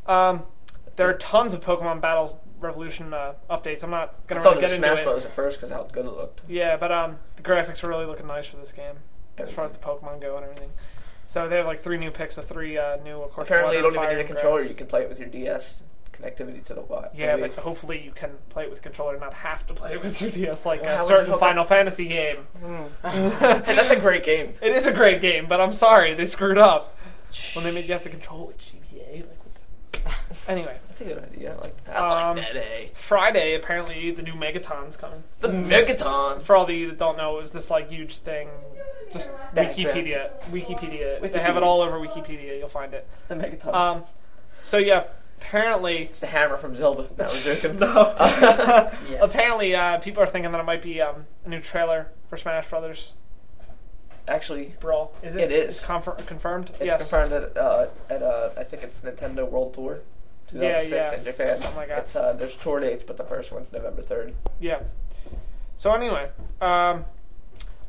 Um, 0.07 0.43
there 0.97 1.09
are 1.09 1.15
tons 1.15 1.55
of 1.55 1.63
Pokemon 1.65 2.01
Battles 2.01 2.37
Revolution 2.61 3.13
uh, 3.13 3.35
updates. 3.51 3.85
I'm 3.85 3.91
not 3.91 4.27
going 4.27 4.41
to 4.41 4.43
thought 4.43 4.57
really 4.57 4.59
it 4.59 4.61
get 4.61 4.63
was 4.63 4.73
into 4.73 4.87
Smash 4.89 4.99
it. 5.01 5.05
Bros. 5.05 5.25
at 5.25 5.33
first 5.33 5.59
because 5.59 5.71
how 5.71 5.85
good 5.85 6.07
it 6.07 6.13
looked. 6.13 6.41
Yeah, 6.49 6.77
but 6.77 6.91
um, 6.91 7.19
the 7.37 7.43
graphics 7.43 7.85
are 7.85 7.89
really 7.89 8.07
looking 8.07 8.27
nice 8.27 8.47
for 8.47 8.57
this 8.57 8.73
game 8.73 8.97
as 9.39 9.51
far 9.51 9.65
as 9.67 9.73
the 9.73 9.79
Pokemon 9.79 10.21
go 10.21 10.37
and 10.37 10.45
everything. 10.45 10.71
So 11.27 11.49
they 11.49 11.57
have 11.57 11.67
like 11.67 11.81
three 11.81 11.99
new 11.99 12.11
picks 12.11 12.39
of 12.39 12.47
three 12.47 12.79
uh, 12.79 12.97
new, 12.97 13.21
of 13.21 13.33
course. 13.33 13.49
Apparently, 13.49 13.77
you 13.77 13.83
don't 13.83 13.95
even 13.95 14.09
need 14.09 14.21
a 14.21 14.25
controller. 14.25 14.63
You 14.63 14.75
can 14.75 14.87
play 14.87 15.03
it 15.03 15.09
with 15.09 15.19
your 15.19 15.29
DS 15.29 15.83
connectivity 16.13 16.65
to 16.65 16.75
the 16.75 16.83
Wii. 16.83 17.11
Yeah, 17.15 17.37
but 17.37 17.53
hopefully 17.55 18.03
you 18.03 18.11
can 18.11 18.31
play 18.49 18.65
it 18.65 18.71
with 18.71 18.81
controller, 18.81 19.13
and 19.13 19.21
not 19.21 19.35
have 19.35 19.67
to 19.67 19.75
play 19.75 19.93
it 19.93 20.03
with 20.03 20.21
your 20.23 20.31
DS 20.31 20.65
like 20.65 20.83
a 20.83 21.03
certain 21.03 21.39
Final 21.39 21.65
Fantasy 21.65 22.09
game. 22.09 22.39
hey, 23.03 23.61
that's 23.67 23.91
a 23.91 24.01
great 24.01 24.25
game. 24.25 24.55
It 24.63 24.73
is 24.73 24.87
a 24.87 24.93
great 24.93 25.21
game, 25.21 25.47
but 25.47 25.61
I'm 25.61 25.73
sorry 25.73 26.15
they 26.15 26.27
screwed 26.27 26.59
up 26.59 26.97
when 27.55 27.65
they 27.65 27.73
made 27.73 27.87
you 27.87 27.93
have 27.93 28.03
to 28.05 28.09
control 28.09 28.43
it 28.45 28.47
with 28.47 28.59
GBA. 28.93 29.21
Like. 29.29 29.36
anyway, 30.49 30.79
That's 30.89 31.01
a 31.01 31.05
good 31.05 31.19
idea. 31.23 31.53
I 31.53 31.55
like 31.57 31.85
that. 31.85 31.97
I 31.97 32.31
Um, 32.31 32.37
like 32.37 32.53
that. 32.53 32.57
Eh? 32.57 32.87
Friday 32.95 33.55
apparently 33.55 34.11
the 34.11 34.23
new 34.23 34.35
Megaton's 34.35 34.97
coming. 34.97 35.23
The 35.41 35.49
Megaton. 35.49 36.43
For 36.43 36.57
all 36.57 36.65
of 36.65 36.71
you 36.71 36.89
that 36.89 36.99
don't 36.99 37.17
know, 37.17 37.37
it 37.39 37.41
was 37.43 37.53
this 37.53 37.71
like 37.71 37.91
huge 37.91 38.19
thing. 38.19 38.49
Just 39.13 39.31
Back 39.55 39.73
Wikipedia, 39.75 40.31
Wikipedia. 40.51 41.21
They 41.33 41.39
have 41.39 41.57
it 41.57 41.63
all 41.63 41.81
over 41.81 41.99
Wikipedia. 41.99 42.59
You'll 42.59 42.69
find 42.69 42.93
it. 42.93 43.07
The 43.29 43.35
Megaton. 43.37 43.73
Um, 43.73 44.03
so 44.63 44.79
yeah, 44.79 45.05
apparently, 45.39 45.99
it's 46.05 46.21
the 46.21 46.27
hammer 46.27 46.57
from 46.57 46.75
Zelda. 46.75 47.03
No, 47.17 47.25
we're 47.25 47.55
joking. 47.55 47.79
no. 47.79 48.15
Yeah. 49.11 49.19
apparently, 49.23 49.75
uh, 49.77 49.99
people 49.99 50.23
are 50.23 50.27
thinking 50.27 50.51
that 50.53 50.61
it 50.61 50.65
might 50.65 50.83
be 50.83 51.01
um, 51.01 51.27
a 51.45 51.49
new 51.49 51.61
trailer 51.61 52.09
for 52.29 52.37
Smash 52.37 52.69
Brothers 52.69 53.15
Actually, 54.29 54.75
Brawl. 54.81 55.13
Is 55.23 55.37
it? 55.37 55.45
It 55.45 55.53
is. 55.53 55.69
It's 55.79 55.81
confir- 55.87 56.25
confirmed. 56.27 56.71
it's 56.71 56.81
yes. 56.85 56.99
confirmed 57.11 57.33
at 57.33 57.57
uh, 57.57 57.87
at 58.11 58.23
uh, 58.23 58.51
I 58.59 58.65
think 58.65 58.83
it's 58.83 59.01
Nintendo 59.03 59.49
World 59.49 59.75
Tour. 59.75 60.01
2006 60.49 60.91
Yeah, 60.93 61.11
yeah. 61.13 61.19
in 61.19 61.25
Japan. 61.25 61.59
Something 61.59 61.77
like 61.77 61.89
that. 61.89 61.99
It's 61.99 62.17
uh, 62.17 62.33
there's 62.33 62.55
tour 62.57 62.81
dates, 62.81 63.03
but 63.05 63.17
the 63.17 63.25
first 63.25 63.53
one's 63.53 63.73
November 63.73 64.03
third. 64.03 64.35
Yeah. 64.61 64.81
So 65.77 65.93
anyway, 65.93 66.31
um, 66.61 67.05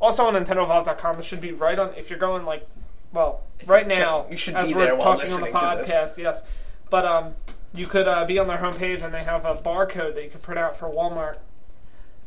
also 0.00 0.24
on 0.26 0.34
NintendoVault.com, 0.34 1.18
it 1.18 1.24
should 1.24 1.40
be 1.40 1.52
right 1.52 1.78
on. 1.78 1.94
If 1.94 2.10
you're 2.10 2.18
going 2.18 2.44
like, 2.44 2.68
well, 3.12 3.42
If 3.60 3.68
right 3.68 3.86
now, 3.86 4.26
you 4.30 4.36
should 4.36 4.54
as 4.54 4.68
be 4.68 4.74
we're 4.74 4.84
there 4.84 4.96
while 4.96 5.16
talking 5.16 5.32
on 5.32 5.40
the 5.40 5.46
listening 5.46 5.60
to 5.70 5.76
this. 5.78 5.88
podcast, 5.88 6.18
yes. 6.22 6.42
But 6.90 7.04
um, 7.06 7.34
you 7.74 7.86
could 7.86 8.06
uh, 8.08 8.24
be 8.26 8.38
on 8.38 8.46
their 8.48 8.58
homepage 8.58 9.02
and 9.02 9.12
they 9.14 9.24
have 9.24 9.44
a 9.44 9.54
barcode 9.54 10.14
that 10.16 10.24
you 10.24 10.30
could 10.30 10.42
print 10.42 10.58
out 10.58 10.76
for 10.76 10.88
Walmart, 10.90 11.38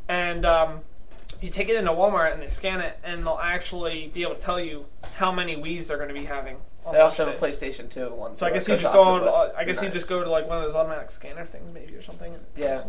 and 0.08 0.44
um, 0.44 0.80
you 1.42 1.50
take 1.50 1.68
it 1.68 1.76
into 1.76 1.90
Walmart 1.90 2.32
and 2.32 2.42
they 2.42 2.48
scan 2.48 2.80
it, 2.80 2.98
and 3.04 3.26
they'll 3.26 3.40
actually 3.42 4.10
be 4.14 4.22
able 4.22 4.34
to 4.34 4.40
tell 4.40 4.60
you 4.60 4.86
how 5.14 5.32
many 5.32 5.56
Wii's 5.56 5.88
they're 5.88 5.96
going 5.96 6.08
to 6.08 6.14
be 6.14 6.24
having. 6.24 6.56
on 6.86 6.94
They 6.94 7.00
also 7.00 7.24
have 7.26 7.34
a 7.34 7.38
day. 7.38 7.46
PlayStation 7.52 7.90
2 7.90 8.14
one. 8.14 8.34
So 8.34 8.46
I 8.46 8.50
guess 8.50 8.68
you 8.68 8.76
just 8.76 8.92
go 8.92 9.02
on. 9.02 9.22
uh, 9.26 9.52
I 9.56 9.64
guess 9.64 9.82
you 9.82 9.88
just 9.88 10.08
go 10.08 10.22
to 10.22 10.30
like 10.30 10.46
one 10.48 10.58
of 10.58 10.64
those 10.64 10.74
automatic 10.74 11.10
scanner 11.10 11.44
things, 11.44 11.72
maybe 11.74 11.94
or 11.94 12.02
something. 12.02 12.34
Yeah. 12.56 12.84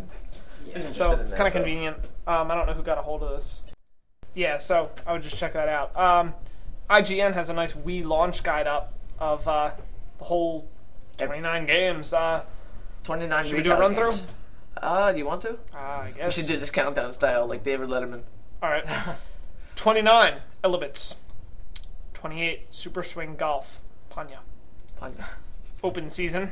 Yeah. 0.66 0.80
So 0.80 1.12
it's 1.12 1.32
kind 1.34 1.46
of 1.46 1.52
convenient. 1.52 1.98
Um, 2.26 2.50
I 2.50 2.54
don't 2.54 2.66
know 2.66 2.72
who 2.74 2.82
got 2.82 2.96
a 2.98 3.02
hold 3.02 3.22
of 3.22 3.30
this. 3.30 3.64
Yeah, 4.34 4.56
so 4.56 4.90
I 5.06 5.12
would 5.12 5.22
just 5.22 5.36
check 5.36 5.52
that 5.52 5.68
out. 5.68 5.96
Um, 5.96 6.34
IGN 6.90 7.34
has 7.34 7.50
a 7.50 7.52
nice 7.52 7.72
Wii 7.72 8.04
launch 8.04 8.42
guide 8.42 8.66
up 8.66 8.92
of 9.18 9.46
uh, 9.46 9.70
the 10.18 10.24
whole 10.24 10.68
29 11.18 11.66
games. 11.66 12.12
Uh, 12.12 12.42
29 13.04 13.44
should 13.44 13.54
we 13.56 13.62
do 13.62 13.70
a 13.70 13.74
retail 13.74 13.80
run 13.88 13.94
through? 13.94 14.10
games. 14.10 14.26
Uh, 14.76 15.12
do 15.12 15.18
you 15.18 15.24
want 15.26 15.42
to? 15.42 15.52
Uh, 15.72 15.76
I 15.76 16.06
guess. 16.08 16.14
We 16.16 16.20
guess. 16.22 16.34
should 16.34 16.46
do 16.48 16.56
this 16.56 16.70
countdown 16.70 17.12
style 17.12 17.46
like 17.46 17.62
David 17.62 17.88
Letterman. 17.88 18.22
All 18.62 18.70
right. 18.70 18.84
29 19.76 20.34
Elebits. 20.62 21.16
28 22.14 22.66
Super 22.70 23.02
Swing 23.02 23.36
Golf. 23.36 23.80
Pangya. 24.10 24.38
Pangya. 25.00 25.24
Open 25.82 26.08
season. 26.08 26.50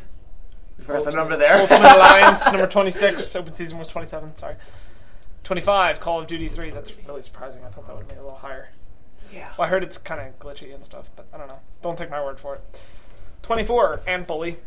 We 0.78 0.84
forgot 0.84 1.04
the 1.04 1.12
number 1.12 1.36
there. 1.36 1.56
Ultimate 1.56 1.80
Alliance 1.96 2.44
number 2.46 2.66
26. 2.66 3.34
Open 3.36 3.54
season 3.54 3.78
was 3.78 3.88
27. 3.88 4.36
Sorry. 4.36 4.56
25 5.44 6.00
Call 6.00 6.20
of 6.20 6.26
Duty 6.26 6.48
3. 6.48 6.70
That's 6.70 6.92
really 7.06 7.22
surprising. 7.22 7.64
I 7.64 7.68
thought 7.68 7.86
that 7.86 7.96
would 7.96 8.06
have 8.06 8.16
it 8.16 8.20
a 8.20 8.22
little 8.22 8.38
higher. 8.38 8.70
yeah. 9.32 9.50
Well, 9.56 9.66
I 9.66 9.70
heard 9.70 9.82
it's 9.82 9.98
kind 9.98 10.20
of 10.20 10.38
glitchy 10.38 10.74
and 10.74 10.84
stuff, 10.84 11.10
but 11.16 11.26
I 11.32 11.38
don't 11.38 11.48
know. 11.48 11.60
Don't 11.82 11.96
take 11.96 12.10
my 12.10 12.22
word 12.22 12.38
for 12.38 12.56
it. 12.56 12.80
24, 13.42 14.02
Ant 14.06 14.26
Bully. 14.26 14.58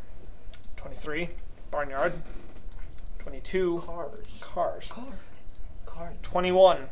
23, 0.78 1.30
Barnyard. 1.72 2.14
22, 3.20 3.84
Cars. 3.86 4.38
Cars. 4.42 4.88
Car. 4.90 5.06
Car. 5.86 6.14
21, 6.24 6.90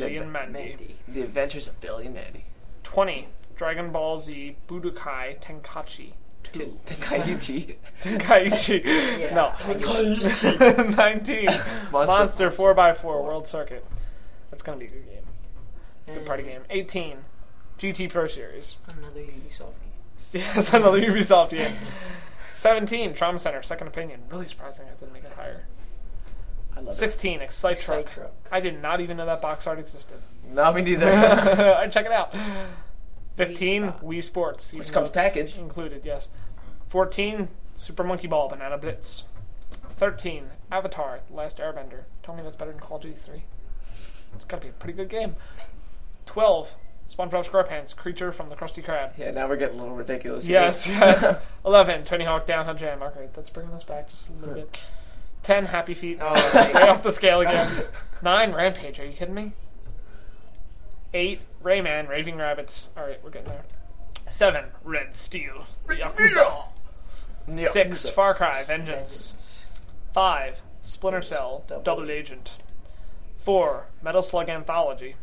Billy 0.00 0.16
and 0.16 0.32
Mandy. 0.32 0.52
Mandy. 0.52 0.96
The 1.08 1.22
Adventures 1.22 1.68
of 1.68 1.80
Billy 1.80 2.06
and 2.06 2.14
Mandy. 2.14 2.44
20, 2.84 3.28
Dragon 3.56 3.92
Ball 3.92 4.18
Z 4.18 4.56
Budokai 4.68 5.40
Tenkaichi 5.40 6.12
2. 6.52 6.78
Tenkaichi. 6.86 7.76
Tenkaichi. 8.02 8.84
Yeah. 9.20 9.34
No. 9.34 9.54
19, 10.96 11.44
Monster 11.92 12.50
4x4 12.50 13.04
World 13.04 13.46
Circuit. 13.46 13.84
That's 14.50 14.62
going 14.62 14.78
to 14.78 14.84
be 14.84 14.90
a 14.90 14.94
good 14.94 15.06
game. 15.06 15.22
Good 16.06 16.22
eh. 16.22 16.26
party 16.26 16.42
game. 16.44 16.62
18, 16.70 17.18
GT 17.78 18.10
Pro 18.10 18.26
Series. 18.26 18.76
Another 18.88 19.20
Ubisoft 19.20 19.74
game. 19.80 20.32
Yeah, 20.32 20.76
another 20.76 21.00
Ubisoft 21.00 21.50
game. 21.50 21.72
17, 22.52 23.14
Trauma 23.14 23.38
Center, 23.38 23.62
Second 23.62 23.86
Opinion. 23.86 24.22
Really 24.28 24.46
surprising 24.46 24.86
I 24.86 24.98
didn't 24.98 25.12
make 25.12 25.24
it 25.24 25.32
higher. 25.32 25.64
I 26.80 26.84
love 26.84 26.94
it. 26.94 26.98
16, 26.98 27.40
Excite 27.42 27.72
Excite 27.78 28.06
Truck. 28.06 28.14
Truck. 28.14 28.48
I 28.50 28.60
did 28.60 28.80
not 28.80 29.00
even 29.00 29.16
know 29.18 29.26
that 29.26 29.40
box 29.42 29.66
art 29.66 29.78
existed. 29.78 30.18
No, 30.52 30.72
me 30.72 30.82
neither. 30.82 31.08
I'd 31.10 31.92
check 31.92 32.06
it 32.06 32.12
out. 32.12 32.34
15, 33.36 33.82
Spot. 33.88 34.04
Wii 34.04 34.22
Sports. 34.22 34.72
Which 34.72 34.82
even 34.88 34.94
comes 34.94 35.10
though 35.12 35.20
it's 35.22 35.34
packaged. 35.34 35.58
Included, 35.58 36.02
yes. 36.04 36.30
14, 36.88 37.48
Super 37.76 38.02
Monkey 38.04 38.26
Ball, 38.26 38.48
Banana 38.48 38.78
Blitz. 38.78 39.24
13, 39.90 40.46
Avatar, 40.72 41.20
The 41.28 41.36
Last 41.36 41.58
Airbender. 41.58 42.04
Tell 42.22 42.34
me 42.34 42.42
that's 42.42 42.56
better 42.56 42.70
than 42.72 42.80
Call 42.80 42.96
of 42.96 43.02
Duty 43.02 43.14
3. 43.16 43.42
It's 44.34 44.44
gotta 44.44 44.62
be 44.62 44.68
a 44.68 44.72
pretty 44.72 44.94
good 44.94 45.08
game. 45.08 45.36
12, 46.26 46.74
SpongeBob 47.08 47.46
SquarePants, 47.48 47.94
Creature 47.94 48.32
from 48.32 48.48
the 48.48 48.56
Krusty 48.56 48.84
Krab. 48.84 49.12
yeah, 49.18 49.30
now 49.30 49.48
we're 49.48 49.56
getting 49.56 49.78
a 49.78 49.82
little 49.82 49.96
ridiculous. 49.96 50.46
here. 50.46 50.60
Yes, 50.60 50.86
yes. 50.86 51.34
11, 51.64 52.04
Tony 52.04 52.24
Hawk 52.24 52.46
Downhill 52.46 52.74
Jam. 52.74 53.02
Okay, 53.02 53.28
that's 53.34 53.50
bringing 53.50 53.74
us 53.74 53.84
back 53.84 54.08
just 54.08 54.30
a 54.30 54.32
little 54.32 54.54
bit. 54.66 54.80
10, 55.42 55.66
Happy 55.66 55.94
Feet. 55.94 56.18
Oh, 56.20 56.34
Way 56.74 56.88
off 56.88 57.02
the 57.02 57.12
scale 57.12 57.40
again. 57.40 57.84
9, 58.22 58.52
Rampage. 58.52 59.00
Are 59.00 59.06
you 59.06 59.12
kidding 59.12 59.34
me? 59.34 59.52
8, 61.14 61.40
Rayman, 61.62 62.08
Raving 62.08 62.36
Rabbits. 62.36 62.90
Alright, 62.96 63.22
we're 63.24 63.30
getting 63.30 63.48
there. 63.48 63.64
7, 64.28 64.66
Red 64.84 65.16
Steel. 65.16 65.66
Yakuza. 65.88 66.64
6, 67.58 68.10
Far 68.10 68.34
Cry, 68.34 68.62
Vengeance. 68.62 69.30
Vengeance. 69.30 69.66
5, 70.14 70.60
Splinter 70.82 71.22
Cell, 71.22 71.64
Double. 71.66 71.82
Double 71.82 72.10
Agent. 72.10 72.56
4, 73.38 73.86
Metal 74.02 74.22
Slug 74.22 74.48
Anthology. 74.48 75.16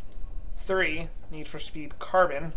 3, 0.57 1.07
Need 1.31 1.47
for 1.47 1.59
Speed 1.59 1.99
Carbon. 1.99 2.53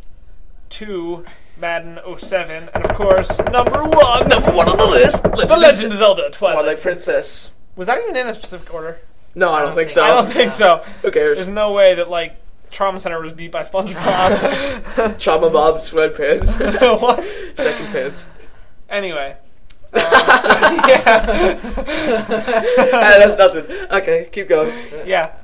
2, 0.70 1.24
Madden 1.58 1.98
07. 2.18 2.70
And 2.74 2.84
of 2.84 2.96
course, 2.96 3.38
number 3.38 3.84
1, 3.84 4.28
Number 4.28 4.50
one 4.52 4.68
on 4.68 4.78
the 4.78 4.86
list. 4.86 5.22
The 5.22 5.56
Legend 5.56 5.92
of 5.92 5.98
Zelda 5.98 6.30
Twilight. 6.30 6.62
Twilight 6.62 6.80
Princess. 6.80 7.52
Was 7.76 7.86
that 7.86 8.00
even 8.02 8.16
in 8.16 8.26
a 8.28 8.34
specific 8.34 8.72
order? 8.72 8.98
No, 9.34 9.52
I 9.52 9.62
don't, 9.62 9.74
think 9.74 9.90
so. 9.90 10.02
I 10.02 10.08
don't 10.08 10.32
think 10.32 10.50
so. 10.50 10.78
Who 11.02 11.10
cares? 11.10 11.38
There's 11.38 11.48
no 11.48 11.72
way 11.72 11.94
that 11.94 12.10
like 12.10 12.36
Trauma 12.70 12.98
Center 12.98 13.20
was 13.20 13.32
beat 13.32 13.52
by 13.52 13.62
SpongeBob. 13.62 15.18
Trauma 15.20 15.50
Bob's 15.50 15.90
sweatpants. 15.90 17.00
what? 17.00 17.24
Second 17.56 17.86
pants. 17.88 18.26
Anyway. 18.88 19.36
Uh, 19.92 20.00
so, 20.38 20.48
yeah. 20.88 21.60
Ah, 22.92 23.14
that's 23.18 23.38
nothing. 23.38 23.86
Okay, 23.90 24.28
keep 24.32 24.48
going. 24.48 24.74
yeah. 25.06 25.34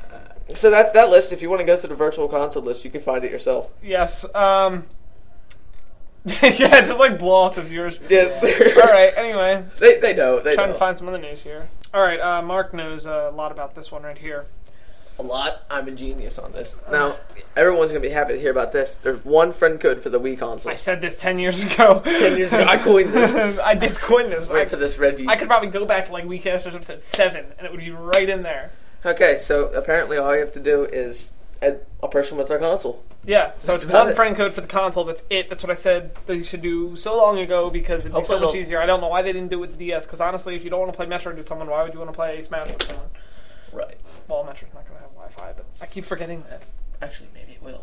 So 0.55 0.71
that's 0.71 0.93
that 0.93 1.11
list. 1.11 1.33
If 1.33 1.43
you 1.43 1.51
want 1.51 1.61
to 1.61 1.67
go 1.67 1.77
through 1.77 1.91
the 1.91 1.97
virtual 1.97 2.29
console 2.29 2.63
list, 2.63 2.85
you 2.85 2.91
can 2.91 3.01
find 3.01 3.25
it 3.25 3.31
yourself. 3.31 3.73
Yes. 3.83 4.25
Um. 4.35 4.85
yeah, 6.43 6.81
just 6.81 6.99
like 6.99 7.21
blow 7.21 7.35
off 7.35 7.55
the 7.55 7.63
viewers. 7.63 8.01
Yeah. 8.09 8.41
All 8.43 8.93
right. 8.93 9.13
Anyway, 9.17 9.65
they, 9.79 10.01
they 10.01 10.15
know. 10.15 10.41
They 10.41 10.55
trying 10.55 10.69
know. 10.69 10.73
to 10.73 10.79
find 10.79 10.99
some 10.99 11.07
other 11.09 11.19
news 11.19 11.43
here. 11.43 11.69
All 11.95 12.03
right. 12.03 12.19
Uh, 12.19 12.43
Mark 12.43 12.75
knows 12.75 13.07
a 13.07 13.31
lot 13.33 13.53
about 13.53 13.77
this 13.77 13.93
one 13.93 14.03
right 14.03 14.19
here. 14.19 14.47
a 15.21 15.23
lot. 15.23 15.63
I'm 15.71 15.87
a 15.87 15.93
genius 15.93 16.37
on 16.37 16.51
this. 16.51 16.75
Now, 16.91 17.17
everyone's 17.57 17.93
gonna 17.93 18.01
be 18.01 18.09
happy 18.09 18.33
to 18.33 18.41
hear 18.41 18.51
about 18.51 18.73
this. 18.73 18.99
There's 19.05 19.25
one 19.25 19.53
friend 19.53 19.81
code 19.81 20.01
for 20.01 20.11
the 20.11 20.19
Wii 20.19 20.37
console. 20.37 20.73
I 20.73 20.75
said 20.75 21.01
this 21.01 21.17
ten 21.17 21.39
years 21.39 21.63
ago. 21.63 22.01
Ten 22.05 22.37
years 22.37 22.53
ago, 22.53 22.65
I 22.67 22.77
coined 22.77 23.11
this. 23.11 23.59
I 23.65 23.75
did 23.77 23.95
coin 23.95 24.29
this. 24.29 24.51
Wait 24.51 24.63
I, 24.63 24.65
for 24.65 24.77
this 24.77 24.99
red. 24.99 25.25
I 25.29 25.37
could 25.37 25.47
probably 25.47 25.71
go 25.71 25.87
back 25.87 26.07
to 26.07 26.13
like 26.13 26.25
WeCast 26.25 26.67
or 26.67 26.75
episode 26.75 27.03
seven, 27.03 27.53
and 27.57 27.67
it 27.67 27.71
would 27.71 27.81
be 27.81 27.91
right 27.93 28.29
in 28.29 28.43
there. 28.43 28.73
Okay, 29.05 29.37
so 29.37 29.67
apparently 29.67 30.19
all 30.19 30.35
you 30.35 30.41
have 30.41 30.53
to 30.55 30.61
do 30.61 30.85
is 30.85 31.33
add 31.63 31.81
a 32.03 32.09
person 32.09 32.37
with 32.39 32.49
their 32.49 32.59
console. 32.59 33.03
Yeah, 33.25 33.53
so 33.57 33.73
That's 33.73 33.83
it's 33.83 33.91
about 33.91 34.05
one 34.05 34.13
it. 34.13 34.17
friend 34.17 34.37
code 34.37 34.53
for 34.55 34.61
the 34.61 34.67
console. 34.67 35.05
That's 35.05 35.25
it. 35.31 35.49
That's 35.51 35.63
what 35.65 35.71
I 35.71 35.75
said 35.75 36.15
they 36.27 36.43
should 36.43 36.63
do 36.63 36.95
so 36.97 37.17
long 37.17 37.39
ago 37.39 37.71
because 37.71 38.07
it'd 38.07 38.17
be 38.17 38.25
so 38.25 38.39
much 38.39 38.55
easier. 38.55 38.81
I 38.81 38.87
don't 38.87 39.01
know 39.01 39.09
why 39.09 39.23
they 39.23 39.33
didn't 39.33 39.49
do 39.49 39.57
it 39.59 39.61
with 39.63 39.73
the 39.73 39.79
DS. 39.87 40.07
Because 40.07 40.21
honestly, 40.21 40.55
if 40.55 40.63
you 40.65 40.71
don't 40.71 40.81
want 40.81 40.93
to 40.93 40.97
play 40.97 41.07
Metroid 41.07 41.37
with 41.37 41.47
someone, 41.49 41.69
why 41.69 41.83
would 41.83 41.93
you 41.93 41.99
want 41.99 42.11
to 42.13 42.17
play 42.17 42.41
Smash 42.41 42.69
with 42.69 42.83
someone? 42.85 43.09
Right. 43.73 43.99
Well, 44.29 44.45
Metroid's 44.45 44.75
not 44.75 44.85
going 44.87 44.97
to 44.97 45.03
have 45.03 45.11
Wi-Fi, 45.15 45.53
but 45.57 45.67
I 45.81 45.87
keep 45.87 46.05
forgetting 46.05 46.45
that. 46.51 46.63
Actually, 47.03 47.29
maybe 47.35 47.53
it 47.53 47.63
will. 47.63 47.83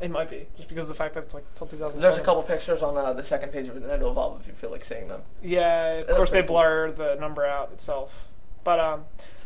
It 0.00 0.10
might 0.10 0.28
be 0.28 0.46
just 0.56 0.68
because 0.68 0.84
of 0.84 0.88
the 0.88 0.94
fact 0.94 1.14
that 1.14 1.24
it's 1.24 1.34
like 1.34 1.44
till 1.54 1.66
2007. 1.66 2.00
There's 2.00 2.16
a 2.18 2.24
couple 2.24 2.42
pictures 2.42 2.82
on 2.82 2.96
uh, 2.96 3.12
the 3.12 3.22
second 3.22 3.52
page 3.52 3.68
of 3.68 3.76
Nintendo 3.76 4.10
Evolve 4.10 4.40
if 4.40 4.48
you 4.48 4.52
feel 4.54 4.70
like 4.70 4.84
seeing 4.84 5.08
them. 5.08 5.22
Yeah, 5.42 6.00
of 6.00 6.16
course 6.16 6.30
they 6.30 6.38
pretty 6.38 6.48
cool. 6.48 6.56
blur 6.56 6.90
the 6.90 7.14
number 7.20 7.46
out 7.46 7.70
itself, 7.72 8.28
but 8.64 8.80
um, 8.80 9.04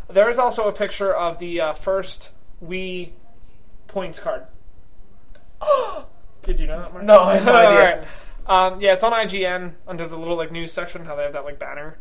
there 0.09 0.29
is 0.31 0.39
also 0.39 0.67
a 0.67 0.73
picture 0.73 1.15
of 1.15 1.39
the 1.39 1.61
uh, 1.61 1.73
first 1.75 2.31
Wii 2.65 3.11
points 3.89 4.21
card. 4.21 4.45
Did 6.43 6.61
you 6.61 6.67
know 6.67 6.81
that? 6.81 6.93
Mark? 6.93 7.05
No, 7.05 7.21
I 7.21 7.35
had 7.35 7.45
no 7.45 7.55
idea. 7.55 8.09
Um, 8.47 8.81
yeah, 8.81 8.95
it's 8.95 9.05
on 9.05 9.13
IGN 9.13 9.73
under 9.87 10.07
the 10.07 10.17
little 10.17 10.37
like 10.37 10.53
news 10.53 10.73
section. 10.73 11.05
How 11.05 11.17
they 11.17 11.23
have 11.23 11.33
that 11.33 11.45
like 11.45 11.59
banner 11.59 11.99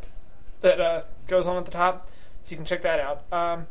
that 0.61 0.79
uh, 0.79 1.01
goes 1.27 1.47
on 1.47 1.57
at 1.57 1.65
the 1.65 1.71
top, 1.71 2.07
so 2.43 2.51
you 2.51 2.57
can 2.57 2.65
check 2.65 2.81
that 2.83 2.99
out. 2.99 3.31
Um, 3.33 3.67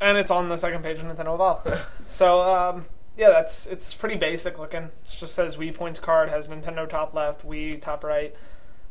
and 0.00 0.18
it's 0.18 0.30
on 0.30 0.48
the 0.48 0.56
second 0.56 0.82
page 0.82 0.98
of 0.98 1.04
Nintendo 1.04 1.34
Evolve. 1.34 1.88
so 2.06 2.40
um, 2.42 2.86
yeah, 3.16 3.30
that's 3.30 3.66
it's 3.66 3.94
pretty 3.94 4.16
basic 4.16 4.58
looking. 4.58 4.84
It 4.84 4.92
just 5.18 5.34
says 5.34 5.56
Wii 5.56 5.74
points 5.74 5.98
card 6.00 6.28
has 6.28 6.48
Nintendo 6.48 6.88
top 6.88 7.14
left, 7.14 7.46
Wii 7.46 7.80
top 7.80 8.04
right. 8.04 8.34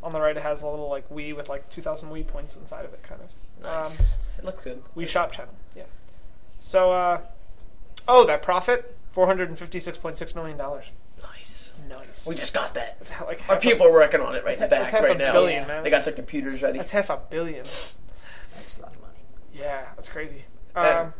On 0.03 0.13
the 0.13 0.19
right, 0.19 0.37
it 0.37 0.43
has 0.43 0.61
a 0.61 0.67
little 0.67 0.89
like 0.89 1.09
Wii 1.09 1.35
with 1.35 1.49
like 1.49 1.71
2,000 1.71 2.09
Wii 2.09 2.27
points 2.27 2.55
inside 2.55 2.85
of 2.85 2.93
it, 2.93 3.01
kind 3.01 3.21
of. 3.21 3.63
Nice. 3.63 3.99
Um, 3.99 4.05
it 4.37 4.45
looks 4.45 4.63
good. 4.63 4.83
Wii 4.95 5.07
Shop 5.07 5.31
channel, 5.31 5.55
yeah. 5.75 5.83
So, 6.59 6.91
uh, 6.91 7.21
oh, 8.07 8.25
that 8.25 8.41
profit, 8.41 8.95
456.6 9.15 10.35
million 10.35 10.57
dollars. 10.57 10.91
Nice. 11.21 11.71
Nice. 11.89 12.25
We 12.27 12.35
just 12.35 12.53
got 12.53 12.73
that. 12.73 12.97
It's 13.01 13.11
like 13.21 13.41
Our 13.49 13.55
half 13.55 13.61
people 13.61 13.87
are 13.87 13.91
working 13.93 14.19
on 14.21 14.35
it 14.35 14.43
right 14.43 14.55
in 14.55 14.59
the 14.61 14.67
That's 14.67 14.83
back 14.85 14.91
half 14.91 15.03
a 15.03 15.07
right 15.09 15.17
now. 15.17 15.31
billion, 15.31 15.61
Yeah. 15.63 15.67
man. 15.67 15.83
They 15.83 15.89
got 15.89 16.03
their 16.05 16.13
computers 16.13 16.61
ready. 16.61 16.77
That's 16.79 16.91
half 16.91 17.09
a 17.09 17.19
billion. 17.29 17.63
That's 17.63 18.77
a 18.77 18.81
lot 18.81 18.93
of 18.95 19.01
money. 19.01 19.13
Yeah, 19.53 19.85
that's 19.95 20.09
crazy. 20.09 20.45
Um, 20.75 21.13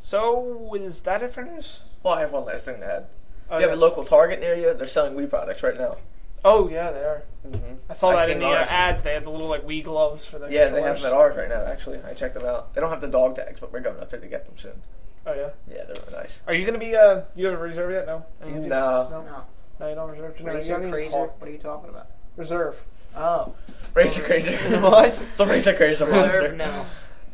so 0.00 0.74
is 0.74 1.02
that 1.02 1.22
it 1.22 1.32
for 1.32 1.42
news? 1.42 1.80
Well, 2.02 2.14
I 2.14 2.20
have 2.20 2.32
one 2.32 2.44
last 2.44 2.66
thing 2.66 2.80
to 2.80 2.86
add. 2.86 3.06
Oh, 3.50 3.56
if 3.56 3.62
you 3.62 3.68
have 3.68 3.76
yes. 3.76 3.78
a 3.78 3.80
local 3.80 4.04
Target 4.04 4.40
near 4.40 4.54
you, 4.54 4.74
they're 4.74 4.86
selling 4.86 5.14
Wii 5.16 5.28
products 5.28 5.62
right 5.62 5.76
now. 5.76 5.96
Oh 6.44 6.68
yeah, 6.68 6.90
they 6.90 7.00
are. 7.00 7.22
Mm-hmm. 7.46 7.74
I 7.88 7.92
saw 7.94 8.10
I've 8.10 8.26
that 8.26 8.30
in 8.30 8.40
the 8.40 8.46
uh, 8.46 8.50
ours. 8.50 8.68
ads. 8.70 9.02
They 9.02 9.12
had 9.14 9.24
the 9.24 9.30
little 9.30 9.48
like 9.48 9.66
Wii 9.66 9.82
gloves 9.84 10.26
for 10.26 10.38
the 10.38 10.46
Yeah, 10.46 10.68
they 10.68 10.82
have 10.82 10.96
controllers. 10.96 11.02
them 11.02 11.12
at 11.12 11.16
ours 11.16 11.36
right 11.36 11.48
now. 11.48 11.64
Actually, 11.64 12.00
I 12.04 12.12
checked 12.14 12.34
them 12.34 12.44
out. 12.44 12.74
They 12.74 12.80
don't 12.80 12.90
have 12.90 13.00
the 13.00 13.08
dog 13.08 13.36
tags, 13.36 13.60
but 13.60 13.72
we're 13.72 13.80
going 13.80 13.98
up 14.00 14.10
there 14.10 14.20
to 14.20 14.26
get 14.26 14.44
them 14.46 14.54
soon. 14.58 14.82
Oh 15.26 15.32
yeah. 15.32 15.50
Yeah, 15.68 15.84
they're 15.84 15.94
really 16.06 16.18
nice. 16.22 16.42
Are 16.46 16.54
you 16.54 16.66
gonna 16.66 16.78
be? 16.78 16.94
Uh, 16.94 17.22
you 17.34 17.46
haven't 17.46 17.60
reserved 17.60 17.92
yet? 17.92 18.06
No. 18.06 18.24
Any 18.42 18.52
you? 18.52 18.60
No, 18.68 19.08
No. 19.10 19.22
No. 19.22 19.44
No, 19.80 19.88
you 19.88 19.94
don't 19.96 20.10
reserve. 20.10 20.40
No, 20.40 20.52
you 20.52 20.58
Razor, 20.58 20.80
don't 20.80 20.90
crazer. 20.92 21.10
talk. 21.10 21.40
What 21.40 21.48
are 21.48 21.52
you 21.52 21.58
talking 21.58 21.90
about? 21.90 22.06
Reserve. 22.36 22.80
Oh, 23.16 23.54
Razor 23.94 24.22
Crazy. 24.22 24.52
What? 24.80 25.20
the 25.36 25.46
Razor 25.46 25.74
Crazy 25.74 26.04
monster. 26.04 26.40
reserve. 26.42 26.56
No. 26.58 26.84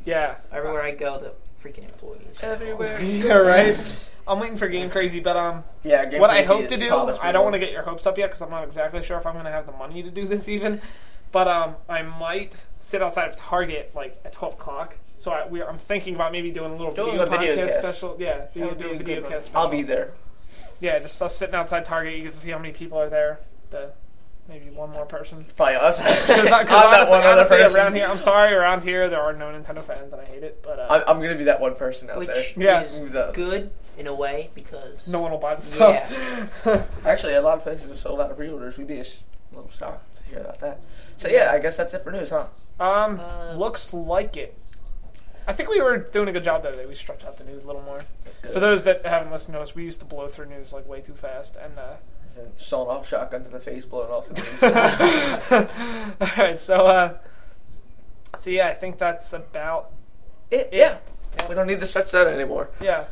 Yeah. 0.04 0.36
Everywhere 0.52 0.82
I 0.82 0.92
go, 0.92 1.18
the 1.18 1.32
freaking 1.62 1.84
employees. 1.84 2.38
Everywhere. 2.42 3.00
yeah, 3.02 3.32
right. 3.34 3.78
I'm 4.26 4.38
waiting 4.40 4.56
for 4.56 4.68
Game 4.68 4.90
Crazy, 4.90 5.20
but 5.20 5.36
um, 5.36 5.64
Yeah. 5.82 6.04
Game 6.06 6.20
what 6.20 6.30
I 6.30 6.42
hope 6.42 6.68
to 6.68 6.76
do, 6.76 6.94
I 7.20 7.32
don't 7.32 7.42
want 7.44 7.54
to 7.54 7.58
get 7.58 7.72
your 7.72 7.82
hopes 7.82 8.06
up 8.06 8.16
yet 8.16 8.28
because 8.28 8.42
I'm 8.42 8.50
not 8.50 8.64
exactly 8.64 9.02
sure 9.02 9.18
if 9.18 9.26
I'm 9.26 9.34
going 9.34 9.46
to 9.46 9.50
have 9.50 9.66
the 9.66 9.72
money 9.72 10.02
to 10.02 10.10
do 10.10 10.26
this 10.26 10.48
even. 10.48 10.80
But 11.32 11.46
um, 11.48 11.76
I 11.88 12.02
might 12.02 12.66
sit 12.80 13.02
outside 13.02 13.28
of 13.28 13.36
Target 13.36 13.92
like 13.94 14.20
at 14.24 14.32
12 14.32 14.54
o'clock. 14.54 14.98
So 15.20 15.32
I, 15.32 15.46
we, 15.46 15.62
I'm 15.62 15.76
thinking 15.76 16.14
about 16.14 16.32
maybe 16.32 16.50
doing 16.50 16.70
a 16.72 16.76
little 16.76 16.94
Doing 16.94 17.10
video 17.18 17.26
a 17.26 17.26
video 17.38 17.54
podcast 17.54 17.66
cast. 17.66 17.78
special. 17.78 18.16
Yeah, 18.18 18.38
That 18.38 18.54
video, 18.54 18.72
do 18.74 18.88
a 18.88 18.94
a 18.94 18.96
video 18.96 19.20
good 19.20 19.28
cast 19.30 19.46
special. 19.48 19.60
I'll 19.60 19.68
be 19.68 19.82
there. 19.82 20.14
Yeah, 20.80 20.98
just 20.98 21.20
us 21.20 21.36
sitting 21.36 21.54
outside 21.54 21.84
Target. 21.84 22.14
You 22.16 22.22
get 22.22 22.32
to 22.32 22.38
see 22.38 22.50
how 22.50 22.58
many 22.58 22.72
people 22.72 22.96
are 22.98 23.10
there. 23.10 23.40
The 23.68 23.92
maybe 24.48 24.70
one 24.70 24.88
more 24.92 25.04
person. 25.04 25.44
Probably 25.58 25.74
us. 25.74 26.00
Because 26.00 26.46
I'm 26.50 26.66
honestly, 26.66 26.70
that 26.70 27.10
one 27.10 27.20
other 27.20 27.28
honestly, 27.32 27.58
person. 27.58 27.76
around 27.80 27.94
here, 27.96 28.06
I'm 28.06 28.18
sorry, 28.18 28.54
around 28.54 28.82
here 28.82 29.10
there 29.10 29.20
are 29.20 29.34
no 29.34 29.44
Nintendo 29.48 29.82
fans, 29.84 30.10
and 30.14 30.22
I 30.22 30.24
hate 30.24 30.42
it. 30.42 30.62
But 30.62 30.78
uh, 30.78 30.86
I'm, 30.88 31.02
I'm 31.16 31.22
gonna 31.22 31.36
be 31.36 31.44
that 31.44 31.60
one 31.60 31.74
person 31.74 32.08
out 32.08 32.16
Which 32.16 32.28
there. 32.28 32.44
Yeah. 32.56 32.80
is 32.80 32.98
good 33.34 33.70
in 33.98 34.06
a 34.06 34.14
way 34.14 34.48
because 34.54 35.06
no 35.06 35.20
one 35.20 35.32
will 35.32 35.38
buy 35.38 35.54
the 35.56 35.60
stuff. 35.60 36.96
Actually, 37.04 37.34
a 37.34 37.42
lot 37.42 37.58
of 37.58 37.62
places 37.62 37.90
have 37.90 37.98
sold 37.98 38.22
out 38.22 38.30
of 38.30 38.38
pre-orders. 38.38 38.78
We'd 38.78 38.86
be 38.86 39.00
a 39.00 39.04
little 39.52 39.68
shocked 39.70 40.16
to 40.16 40.22
hear 40.24 40.38
about 40.38 40.60
that. 40.60 40.80
So 41.18 41.28
yeah, 41.28 41.50
I 41.52 41.58
guess 41.58 41.76
that's 41.76 41.92
it 41.92 42.02
for 42.02 42.10
news, 42.10 42.30
huh? 42.30 42.46
Um, 42.80 43.20
Uh, 43.20 43.52
looks 43.56 43.92
like 43.92 44.38
it. 44.38 44.56
I 45.50 45.52
think 45.52 45.68
we 45.68 45.80
were 45.80 45.98
doing 45.98 46.28
a 46.28 46.32
good 46.32 46.44
job 46.44 46.62
the 46.62 46.68
other 46.68 46.76
day. 46.78 46.86
We 46.86 46.94
stretched 46.94 47.24
out 47.24 47.36
the 47.36 47.44
news 47.44 47.64
a 47.64 47.66
little 47.66 47.82
more. 47.82 48.02
Good. 48.42 48.52
For 48.52 48.60
those 48.60 48.84
that 48.84 49.04
haven't 49.04 49.32
listened 49.32 49.54
to 49.54 49.60
us, 49.60 49.74
we 49.74 49.82
used 49.84 49.98
to 50.00 50.06
blow 50.06 50.28
through 50.28 50.46
news 50.46 50.72
like 50.72 50.86
way 50.88 51.00
too 51.00 51.14
fast. 51.14 51.56
And 51.56 51.78
uh, 51.78 51.96
Sawing 52.56 52.88
off 52.88 53.08
shotgun 53.08 53.42
to 53.44 53.50
the 53.50 53.58
face, 53.58 53.84
blowing 53.84 54.10
off 54.10 54.28
the 54.28 54.34
news. 54.34 54.62
all 56.20 56.44
right, 56.44 56.58
so 56.58 56.86
uh, 56.86 57.18
so 58.38 58.50
yeah, 58.50 58.68
I 58.68 58.74
think 58.74 58.98
that's 58.98 59.32
about 59.32 59.90
it, 60.50 60.68
it. 60.72 60.74
yeah. 60.74 60.98
We 61.48 61.54
don't 61.54 61.66
need 61.66 61.80
to 61.80 61.86
stretch 61.86 62.12
that 62.12 62.26
anymore. 62.28 62.70
yeah, 62.80 63.04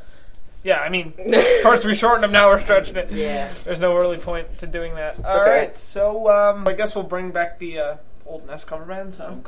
yeah. 0.62 0.78
I 0.80 0.88
mean, 0.88 1.12
first 1.62 1.84
we 1.84 1.94
shortened 1.94 2.24
them, 2.24 2.32
now 2.32 2.48
we're 2.48 2.60
stretching 2.60 2.96
it. 2.96 3.10
yeah. 3.12 3.52
There's 3.64 3.80
no 3.80 3.94
really 3.96 4.18
point 4.18 4.58
to 4.58 4.66
doing 4.66 4.94
that. 4.94 5.22
All 5.24 5.40
right, 5.40 5.64
Okay. 5.64 5.74
so 5.74 6.30
um, 6.30 6.66
I 6.68 6.72
guess 6.74 6.94
we'll 6.94 7.04
bring 7.04 7.30
back 7.32 7.58
the 7.58 7.78
uh, 7.78 7.96
old 8.28 8.46
NES 8.46 8.64
cover 8.64 8.84
band. 8.84 9.14
So. 9.14 9.42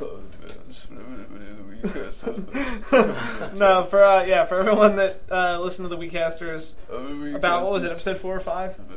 No, 3.55 3.85
for 3.85 4.03
uh, 4.03 4.23
yeah, 4.23 4.45
for 4.45 4.59
everyone 4.59 4.95
that 4.97 5.21
uh, 5.31 5.59
listened 5.59 5.89
to 5.89 5.95
the 5.95 5.97
Weekasters 5.97 6.75
about 7.35 7.63
what 7.63 7.71
was 7.71 7.83
it, 7.83 7.91
episode 7.91 8.17
four 8.17 8.35
or 8.35 8.39
five? 8.39 8.79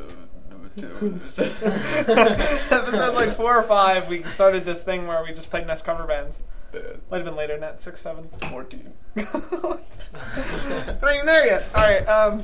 episode 2.71 3.13
like 3.15 3.33
four 3.35 3.57
or 3.57 3.63
five, 3.63 4.09
we 4.09 4.23
started 4.23 4.65
this 4.65 4.83
thing 4.83 5.07
where 5.07 5.23
we 5.23 5.33
just 5.33 5.49
played 5.49 5.65
NES 5.65 5.81
cover 5.81 6.03
bands. 6.05 6.41
Might 7.09 7.17
have 7.17 7.25
been 7.25 7.37
later 7.37 7.57
that, 7.59 7.81
six, 7.81 8.01
seven. 8.01 8.27
14. 8.49 8.93
We're 9.15 9.23
not 11.01 11.15
even 11.15 11.25
there 11.25 11.45
yet. 11.45 11.65
All 11.73 11.81
right. 11.81 12.03
Um. 12.03 12.43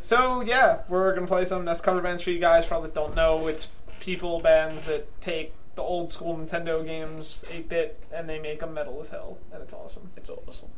So 0.00 0.42
yeah, 0.42 0.82
we're 0.88 1.14
gonna 1.14 1.26
play 1.26 1.46
some 1.46 1.64
NES 1.64 1.80
cover 1.80 2.02
bands 2.02 2.22
for 2.22 2.30
you 2.30 2.38
guys. 2.38 2.66
For 2.66 2.74
all 2.74 2.82
that 2.82 2.94
don't 2.94 3.14
know, 3.16 3.46
it's 3.46 3.68
people 4.00 4.40
bands 4.40 4.82
that 4.84 5.20
take 5.20 5.52
the 5.76 5.82
old 5.82 6.10
school 6.12 6.36
Nintendo 6.36 6.84
games, 6.84 7.38
8-bit, 7.44 8.02
and 8.12 8.28
they 8.28 8.38
make 8.38 8.60
them 8.60 8.74
metal 8.74 8.98
as 9.00 9.10
hell, 9.10 9.38
and 9.52 9.62
it's 9.62 9.72
awesome. 9.74 10.10
It's 10.16 10.28
awesome. 10.30 10.68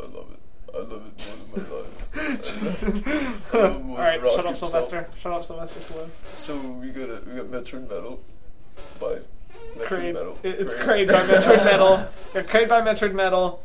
I 0.00 0.04
love 0.04 0.32
it. 0.32 0.40
I 0.74 0.78
love 0.78 1.02
it 1.06 1.54
more 1.54 1.56
than 1.56 1.70
my 1.70 1.76
life. 1.76 3.44
I 3.54 3.56
love 3.58 3.76
it 3.76 3.84
more 3.84 3.98
All 3.98 4.04
right, 4.04 4.20
shut 4.20 4.46
up, 4.46 4.52
itself. 4.52 4.58
Sylvester. 4.72 5.08
Shut 5.18 5.32
up, 5.32 5.44
Sylvester 5.44 5.80
Stallone. 5.80 6.10
So 6.36 6.56
we 6.58 6.88
got 6.90 7.08
a, 7.08 7.22
we 7.26 7.36
got 7.36 7.46
Metroid 7.46 7.88
Metal 7.88 8.20
by 9.00 9.20
Metroid 9.78 9.86
Kraid. 9.86 10.14
Metal. 10.14 10.38
it- 10.42 10.60
It's 10.60 10.74
Kraid. 10.74 11.08
Kraid 11.08 11.12
by 11.12 11.20
Metroid 11.34 11.64
Metal. 11.64 12.08
Yeah, 12.34 12.66
by 12.66 12.80
Metroid 12.82 13.14
Metal. 13.14 13.62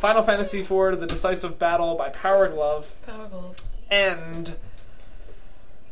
Final 0.00 0.22
Fantasy 0.24 0.60
IV: 0.60 0.68
The 1.00 1.06
Decisive 1.08 1.58
Battle 1.58 1.94
by 1.96 2.10
Power 2.10 2.48
Glove. 2.48 2.94
Power 3.06 3.28
Glove. 3.28 3.56
And 3.90 4.54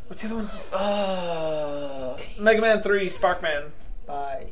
what's 0.08 0.22
the 0.22 0.28
other 0.28 0.36
one? 0.44 0.50
Ah. 0.72 2.16
Mega 2.38 2.60
Man 2.60 2.82
3: 2.82 3.08
Sparkman. 3.08 3.70
By 4.10 4.46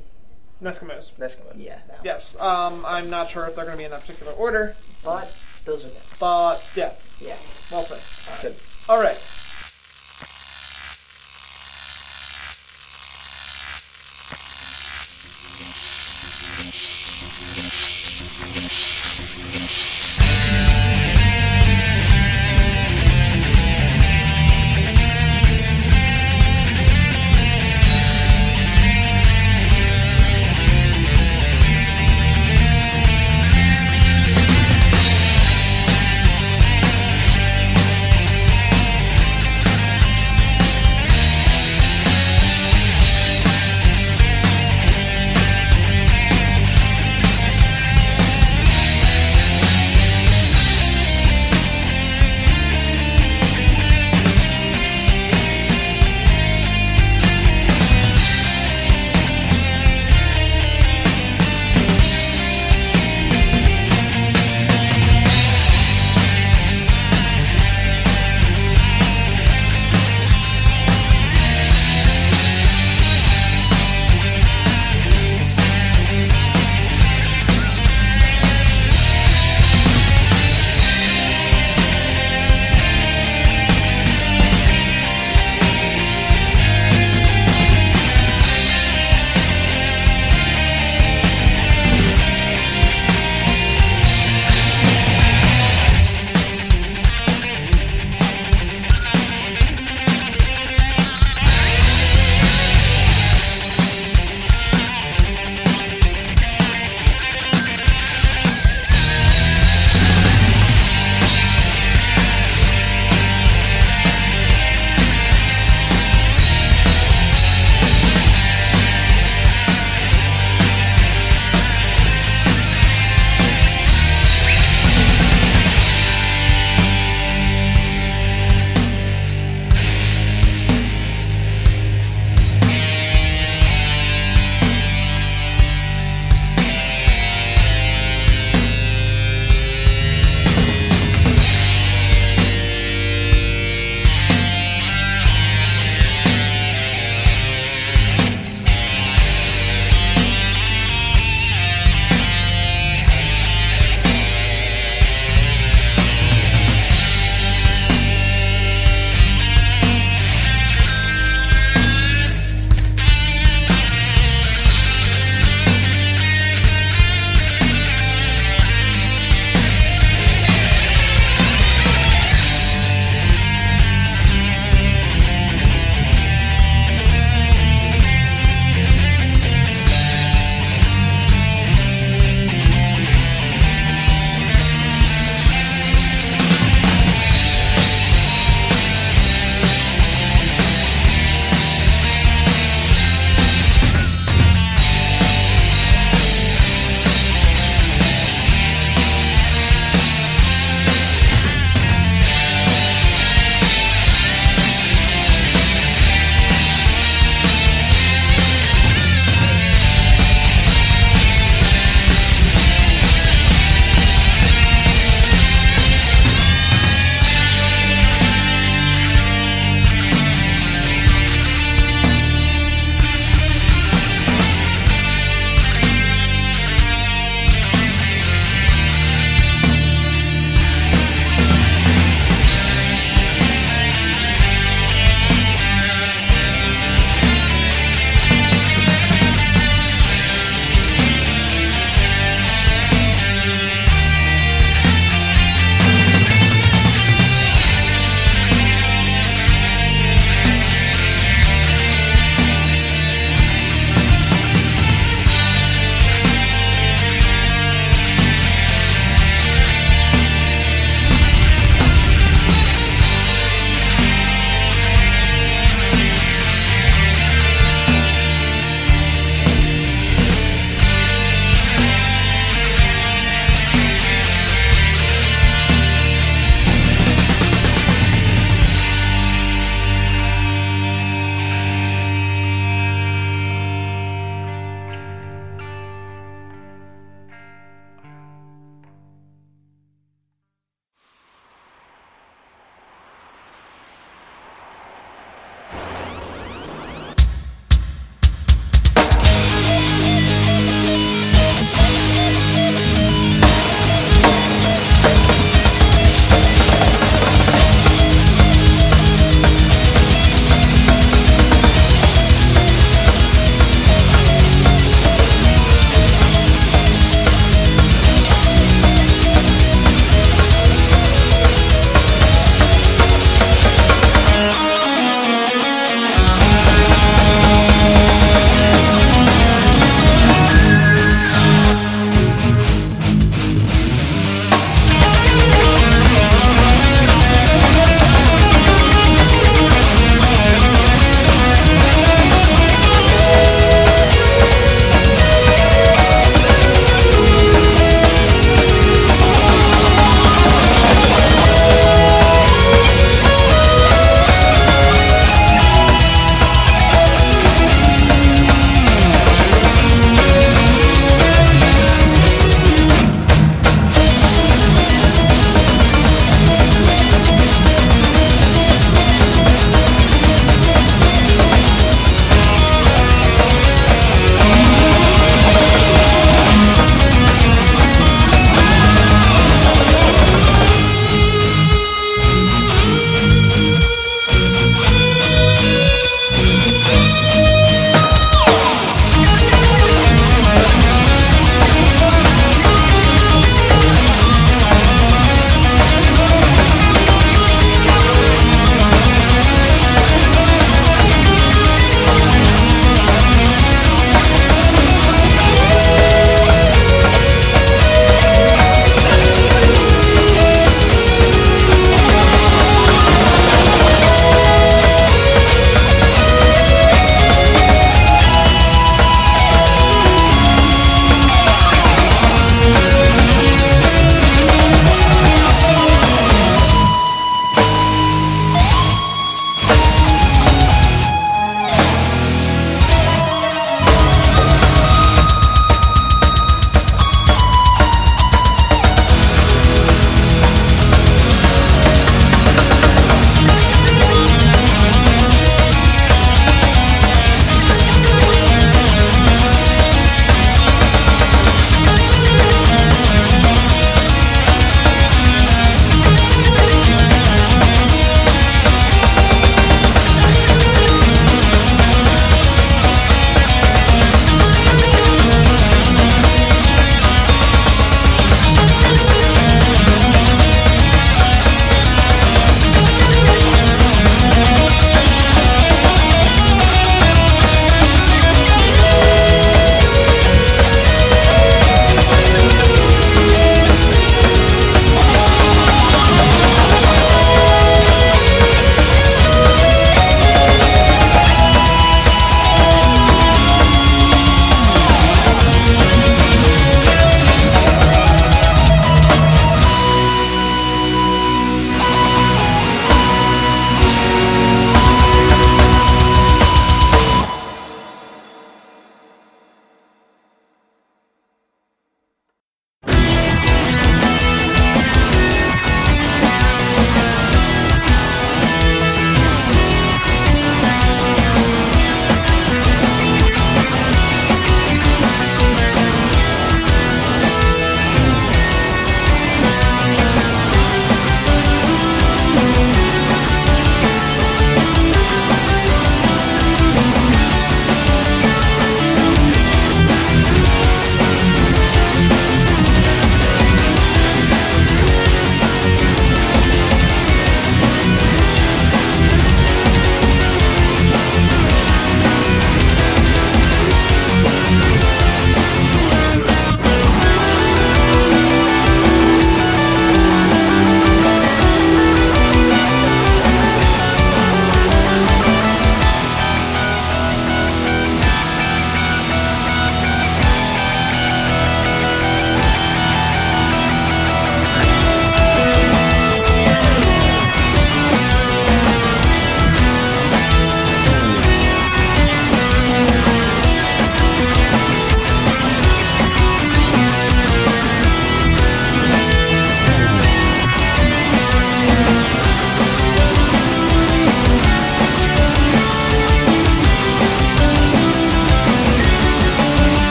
NESkimos. 0.62 1.12
NESkimo. 1.18 1.52
yeah. 1.56 1.78
That 1.88 1.96
one. 1.96 2.04
Yes. 2.04 2.36
Um, 2.40 2.84
I'm 2.86 3.10
not 3.10 3.28
sure 3.28 3.44
if 3.46 3.56
they're 3.56 3.64
going 3.64 3.76
to 3.76 3.78
be 3.78 3.84
in 3.84 3.90
that 3.90 4.00
particular 4.02 4.32
order, 4.32 4.76
But 5.04 5.30
those 5.64 5.84
are 5.84 5.88
them. 5.88 6.02
but 6.20 6.60
yeah, 6.76 6.92
Yeah. 7.20 7.36
well 7.70 7.82
said. 7.82 8.00
Good. 8.40 8.56
All 8.88 9.00
right. 9.00 9.18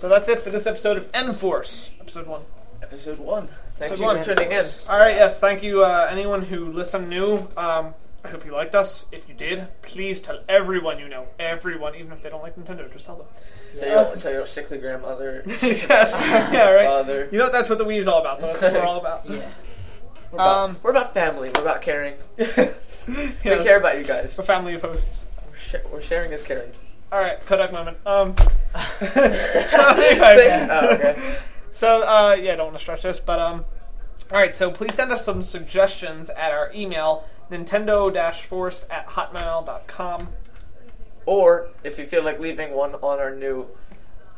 So 0.00 0.08
that's 0.08 0.30
it 0.30 0.40
for 0.40 0.48
this 0.48 0.66
episode 0.66 0.96
of 0.96 1.10
N 1.12 1.34
Force, 1.34 1.90
episode 2.00 2.26
one. 2.26 2.40
Episode 2.82 3.18
one. 3.18 3.48
Thank 3.78 3.92
Episode 3.92 3.98
you 3.98 4.04
one. 4.06 4.22
for 4.22 4.34
tuning 4.34 4.50
in. 4.50 4.64
All 4.88 4.98
right, 4.98 5.14
yes, 5.14 5.38
thank 5.38 5.62
you, 5.62 5.84
uh, 5.84 6.08
anyone 6.10 6.40
who 6.40 6.72
listened 6.72 7.10
new. 7.10 7.34
Um, 7.54 7.92
I 8.24 8.28
hope 8.28 8.46
you 8.46 8.52
liked 8.52 8.74
us. 8.74 9.04
If 9.12 9.28
you 9.28 9.34
did, 9.34 9.68
please 9.82 10.22
tell 10.22 10.40
everyone 10.48 11.00
you 11.00 11.08
know, 11.10 11.28
everyone, 11.38 11.96
even 11.96 12.12
if 12.12 12.22
they 12.22 12.30
don't 12.30 12.42
like 12.42 12.56
Nintendo, 12.56 12.90
just 12.90 13.04
tell 13.04 13.16
them. 13.16 13.26
Tell 13.78 13.88
your, 14.06 14.16
tell 14.16 14.32
your 14.32 14.46
sickly 14.46 14.78
grandmother, 14.78 15.42
yes, 15.46 15.86
yeah, 15.90 16.70
right. 16.70 16.86
father. 16.86 17.28
You 17.30 17.38
know 17.38 17.50
that's 17.50 17.68
what 17.68 17.76
the 17.76 17.84
Wii 17.84 17.98
is 17.98 18.08
all 18.08 18.22
about. 18.22 18.40
So 18.40 18.46
that's 18.46 18.62
what 18.62 18.72
we're 18.72 18.80
all 18.80 19.00
about. 19.00 19.26
Yeah. 19.30 19.50
We're 20.32 20.36
about, 20.36 20.70
Um, 20.70 20.76
we're 20.82 20.92
about 20.92 21.12
family. 21.12 21.50
We're 21.54 21.60
about 21.60 21.82
caring. 21.82 22.14
Yes. 22.38 23.04
We 23.06 23.32
care 23.42 23.78
about 23.78 23.98
you 23.98 24.04
guys. 24.04 24.34
We're 24.38 24.44
family 24.44 24.72
of 24.72 24.80
hosts. 24.80 25.26
We're, 25.46 25.58
sh- 25.58 25.84
we're 25.92 26.00
sharing 26.00 26.32
is 26.32 26.42
caring. 26.42 26.70
All 27.12 27.18
right, 27.20 27.40
Kodak 27.40 27.72
moment. 27.72 27.96
Um, 28.06 28.36
so 29.66 29.88
anyway, 29.96 30.68
oh, 30.70 30.94
okay. 30.94 31.36
so 31.72 32.02
uh, 32.02 32.36
yeah, 32.40 32.52
I 32.52 32.56
don't 32.56 32.66
want 32.66 32.76
to 32.78 32.82
stretch 32.82 33.02
this, 33.02 33.18
but 33.18 33.38
um, 33.40 33.64
all 34.30 34.38
right. 34.38 34.54
So 34.54 34.70
please 34.70 34.94
send 34.94 35.10
us 35.10 35.24
some 35.24 35.42
suggestions 35.42 36.30
at 36.30 36.52
our 36.52 36.70
email 36.74 37.24
Nintendo-force 37.50 38.86
at 38.90 39.08
hotmail.com. 39.08 40.28
Or 41.26 41.68
if 41.84 41.98
you 41.98 42.06
feel 42.06 42.24
like 42.24 42.38
leaving 42.38 42.74
one 42.74 42.94
on 42.94 43.18
our 43.18 43.34
new, 43.34 43.66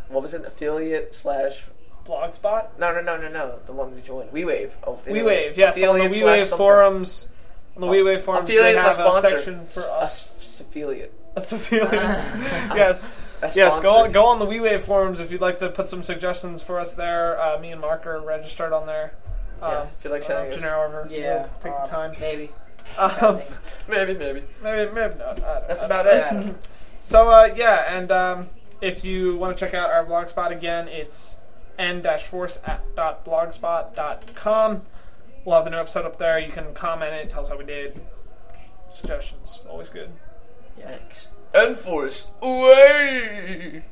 what 0.08 0.22
was 0.22 0.34
it, 0.34 0.44
affiliate 0.44 1.14
slash? 1.14 1.64
Blogspot. 2.06 2.78
No, 2.78 2.92
no, 2.92 3.00
no, 3.00 3.16
no, 3.16 3.28
no. 3.28 3.58
The 3.66 3.72
one 3.72 3.94
we 3.94 4.00
joined, 4.00 4.32
WeWave. 4.32 4.72
Oh, 4.84 4.98
We 5.06 5.22
Wave, 5.22 5.56
yes. 5.56 5.80
On 5.82 5.96
the 5.98 6.12
slash 6.12 6.48
forums, 6.48 7.28
on 7.76 7.82
the 7.82 7.86
We 7.86 8.02
Wave 8.02 8.22
forums, 8.22 8.48
they 8.48 8.56
Affiliate 8.56 8.78
have 8.82 8.94
slash 8.94 9.06
a 9.06 9.10
sponsor. 9.10 9.28
section 9.30 9.66
for 9.66 9.80
us. 9.82 10.02
Us 10.02 10.41
affiliate. 10.60 11.12
That's 11.34 11.52
a 11.52 11.58
feeling. 11.58 11.92
yes, 11.92 13.08
A 13.42 13.50
yes. 13.54 13.80
Go 13.80 13.96
on, 13.96 14.12
go 14.12 14.24
on 14.26 14.38
the 14.38 14.44
We 14.44 14.60
Wave 14.60 14.82
forums 14.84 15.18
if 15.20 15.30
you'd 15.32 15.40
like 15.40 15.58
to 15.60 15.68
put 15.70 15.88
some 15.88 16.02
suggestions 16.02 16.62
for 16.62 16.78
us 16.78 16.94
there. 16.94 17.40
Uh, 17.40 17.58
me 17.58 17.72
and 17.72 17.80
Mark 17.80 18.06
are 18.06 18.20
registered 18.20 18.72
on 18.72 18.86
there. 18.86 19.14
Um, 19.62 19.70
Yeah, 19.72 19.86
if 19.98 20.04
you 20.04 20.10
like 20.10 20.22
sending 20.22 20.52
us- 20.52 20.58
Gennaro 20.60 20.86
over. 20.88 21.08
Yeah. 21.10 21.46
take 21.60 21.72
um, 21.72 21.78
the 21.84 21.88
time. 21.88 22.12
Maybe. 22.20 22.50
Um, 22.98 23.38
Maybe, 23.88 24.12
maybe. 24.14 24.42
maybe, 24.62 24.90
maybe 24.92 25.14
not. 25.14 25.36
That's 25.36 25.80
about 25.82 26.06
it. 26.06 26.32
know. 26.34 26.54
So 27.00 27.30
uh, 27.30 27.54
yeah, 27.56 27.96
and 27.96 28.10
um, 28.12 28.48
if 28.82 29.04
you 29.04 29.36
want 29.36 29.56
to 29.56 29.64
check 29.64 29.72
out 29.72 29.88
our 29.88 30.04
blogspot 30.04 30.50
again, 30.50 30.88
it's 30.88 31.38
n-force 31.78 32.58
at 32.66 32.82
blogspot.com. 32.96 34.82
We'll 35.44 35.54
have 35.56 35.64
the 35.64 35.70
new 35.70 35.78
episode 35.78 36.04
up 36.04 36.18
there. 36.18 36.38
You 36.38 36.52
can 36.52 36.74
comment 36.74 37.14
it, 37.14 37.30
tell 37.30 37.40
us 37.42 37.48
how 37.48 37.56
we 37.56 37.64
did. 37.64 38.04
Suggestions, 38.90 39.60
always 39.70 39.88
good. 39.88 40.10
Yeah. 40.82 40.88
Thanks. 40.98 41.26
N 41.54 41.74
Force 41.74 42.26
away. 42.40 43.84